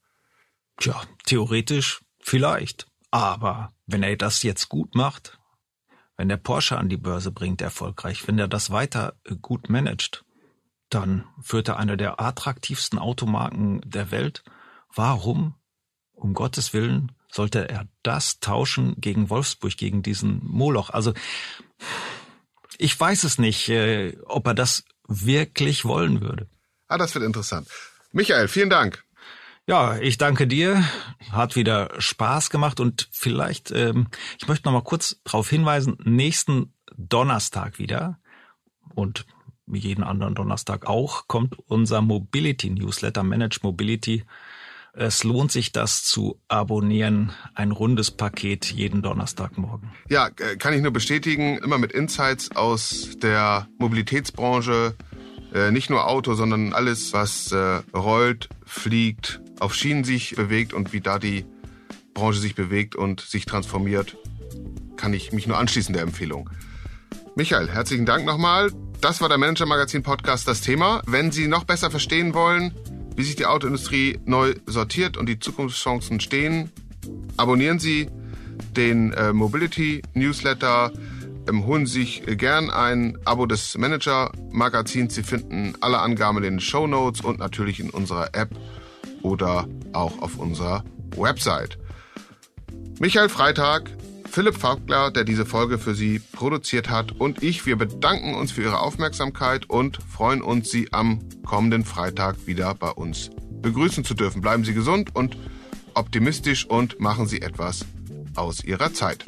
Tja, 0.77 1.03
theoretisch 1.25 2.03
vielleicht. 2.21 2.87
Aber 3.11 3.73
wenn 3.87 4.03
er 4.03 4.17
das 4.17 4.43
jetzt 4.43 4.69
gut 4.69 4.95
macht, 4.95 5.39
wenn 6.19 6.29
der 6.29 6.37
Porsche 6.37 6.77
an 6.77 6.91
die 6.91 6.99
Börse 6.99 7.33
bringt, 7.33 7.63
erfolgreich, 7.63 8.29
wenn 8.29 8.39
er 8.39 8.49
das 8.49 8.71
weiter 8.71 9.15
äh, 9.25 9.37
gut 9.37 9.71
managt, 9.71 10.25
dann 10.91 11.25
führt 11.41 11.69
er 11.69 11.79
eine 11.79 11.97
der 11.97 12.21
attraktivsten 12.21 12.99
Automarken 12.99 13.81
der 13.85 14.11
Welt. 14.11 14.43
Warum, 14.95 15.55
um 16.13 16.35
Gottes 16.35 16.73
Willen, 16.73 17.13
sollte 17.31 17.69
er 17.69 17.87
das 18.03 18.41
tauschen 18.41 18.95
gegen 18.99 19.31
Wolfsburg, 19.31 19.77
gegen 19.77 20.03
diesen 20.03 20.41
Moloch? 20.45 20.91
Also, 20.91 21.13
ich 22.79 22.99
weiß 22.99 23.25
es 23.25 23.39
nicht, 23.39 23.69
äh, 23.69 24.17
ob 24.25 24.47
er 24.47 24.55
das 24.55 24.85
wirklich 25.07 25.85
wollen 25.85 26.21
würde. 26.21 26.49
Ah, 26.87 26.99
das 26.99 27.15
wird 27.15 27.25
interessant. 27.25 27.69
Michael, 28.13 28.49
vielen 28.49 28.71
Dank. 28.71 29.05
Ja, 29.67 29.99
ich 29.99 30.17
danke 30.17 30.47
dir. 30.47 30.83
Hat 31.31 31.55
wieder 31.55 31.91
Spaß 31.99 32.49
gemacht 32.49 32.81
und 32.81 33.09
vielleicht, 33.13 33.71
ähm, 33.71 34.09
ich 34.39 34.49
möchte 34.49 34.67
noch 34.67 34.73
mal 34.73 34.83
kurz 34.83 35.21
darauf 35.25 35.51
hinweisen, 35.51 35.99
nächsten 36.05 36.73
Donnerstag 36.97 37.79
wieder 37.79 38.19
und 38.95 39.27
wie 39.67 39.79
jeden 39.79 40.05
anderen 40.05 40.35
Donnerstag 40.35 40.87
auch, 40.87 41.29
kommt 41.29 41.59
unser 41.69 42.01
Mobility 42.01 42.71
Newsletter 42.71 43.23
Manage 43.23 43.61
Mobility. 43.63 44.25
Es 44.95 45.23
lohnt 45.25 45.53
sich, 45.53 45.73
das 45.73 46.03
zu 46.05 46.41
abonnieren. 46.49 47.33
Ein 47.55 47.71
rundes 47.71 48.11
Paket 48.11 48.67
jeden 48.67 49.03
Donnerstagmorgen. 49.03 49.91
Ja, 50.09 50.29
äh, 50.39 50.57
kann 50.57 50.75
ich 50.75 50.83
nur 50.83 50.93
bestätigen. 50.93 51.59
Immer 51.59 51.79
mit 51.79 51.93
Insights 51.93 52.51
aus 52.57 53.11
der 53.23 53.69
Mobilitätsbranche. 53.79 54.97
Äh, 55.55 55.71
nicht 55.71 55.89
nur 55.89 56.09
Auto, 56.09 56.35
sondern 56.35 56.73
alles, 56.73 57.13
was 57.13 57.53
äh, 57.53 57.81
rollt, 57.95 58.49
fliegt, 58.65 59.41
auf 59.61 59.75
Schienen 59.75 60.05
sich 60.05 60.35
bewegt 60.37 60.73
und 60.73 60.93
wie 60.93 61.01
da 61.01 61.19
die 61.19 61.47
Branche 62.13 62.41
sich 62.41 62.55
bewegt 62.55 62.97
und 62.97 63.21
sich 63.21 63.47
transformiert, 63.47 64.17
kann 64.97 65.15
ich 65.15 65.33
mich 65.33 65.47
nur 65.47 65.57
anschließen 65.59 65.93
der 65.93 66.03
Empfehlung. 66.03 66.51
Michael, 67.37 67.69
herzlichen 67.69 68.05
Dank 68.05 68.27
nochmal. 68.27 68.73
Das 69.01 69.21
war 69.21 69.29
der 69.29 69.39
Manager 69.39 69.65
Magazin 69.65 70.03
Podcast 70.03 70.49
das 70.49 70.61
Thema. 70.61 71.03
Wenn 71.07 71.31
Sie 71.31 71.47
noch 71.47 71.63
besser 71.63 71.91
verstehen 71.91 72.35
wollen, 72.35 72.75
wie 73.19 73.25
sich 73.25 73.35
die 73.35 73.47
Autoindustrie 73.47 74.21
neu 74.27 74.55
sortiert 74.67 75.17
und 75.17 75.29
die 75.29 75.41
Zukunftschancen 75.41 76.21
stehen, 76.21 76.71
abonnieren 77.37 77.81
Sie 77.81 78.09
den 78.77 79.13
äh, 79.13 79.33
Mobility 79.33 80.03
Newsletter. 80.15 80.93
Ähm, 81.49 81.67
holen 81.67 81.87
Sie 81.87 82.03
sich 82.03 82.23
gern 82.39 82.71
ein 82.71 83.19
Abo 83.25 83.47
des 83.47 83.77
Manager 83.77 84.31
Magazins. 84.53 85.17
Sie 85.17 85.25
finden 85.25 85.75
alle 85.81 85.99
Angaben 85.99 86.39
in 86.39 86.45
den 86.45 86.61
Show 86.61 86.87
Notes 86.87 87.21
und 87.23 87.41
natürlich 87.41 87.81
in 87.81 87.91
unserer 87.91 88.37
App 88.37 88.51
oder 89.23 89.67
auch 89.95 90.23
auf 90.23 90.39
unserer 90.39 90.85
Website. 91.17 91.77
Michael 93.01 93.29
Freitag, 93.29 93.91
Philipp 94.31 94.57
Faulkner, 94.57 95.11
der 95.11 95.25
diese 95.25 95.47
Folge 95.47 95.79
für 95.79 95.95
Sie 95.95 96.21
produziert 96.33 96.91
hat 96.91 97.13
und 97.13 97.43
ich, 97.43 97.67
wir 97.67 97.77
bedanken 97.77 98.35
uns 98.35 98.53
für 98.53 98.63
Ihre 98.63 98.81
Aufmerksamkeit 98.81 99.69
und 99.69 99.99
freuen 100.09 100.43
uns, 100.43 100.71
Sie 100.71 100.93
am 100.93 101.21
kommenden 101.45 101.85
Freitag 101.85 102.47
wieder 102.47 102.75
bei 102.75 102.91
uns 102.91 103.31
begrüßen 103.63 104.05
zu 104.05 104.15
dürfen. 104.15 104.41
Bleiben 104.41 104.65
Sie 104.65 104.75
gesund 104.75 105.15
und 105.15 105.37
optimistisch 105.95 106.67
und 106.67 107.01
machen 107.01 107.27
Sie 107.27 107.43
etwas 107.43 107.85
aus 108.37 108.63
Ihrer 108.63 108.93
Zeit. 108.93 109.25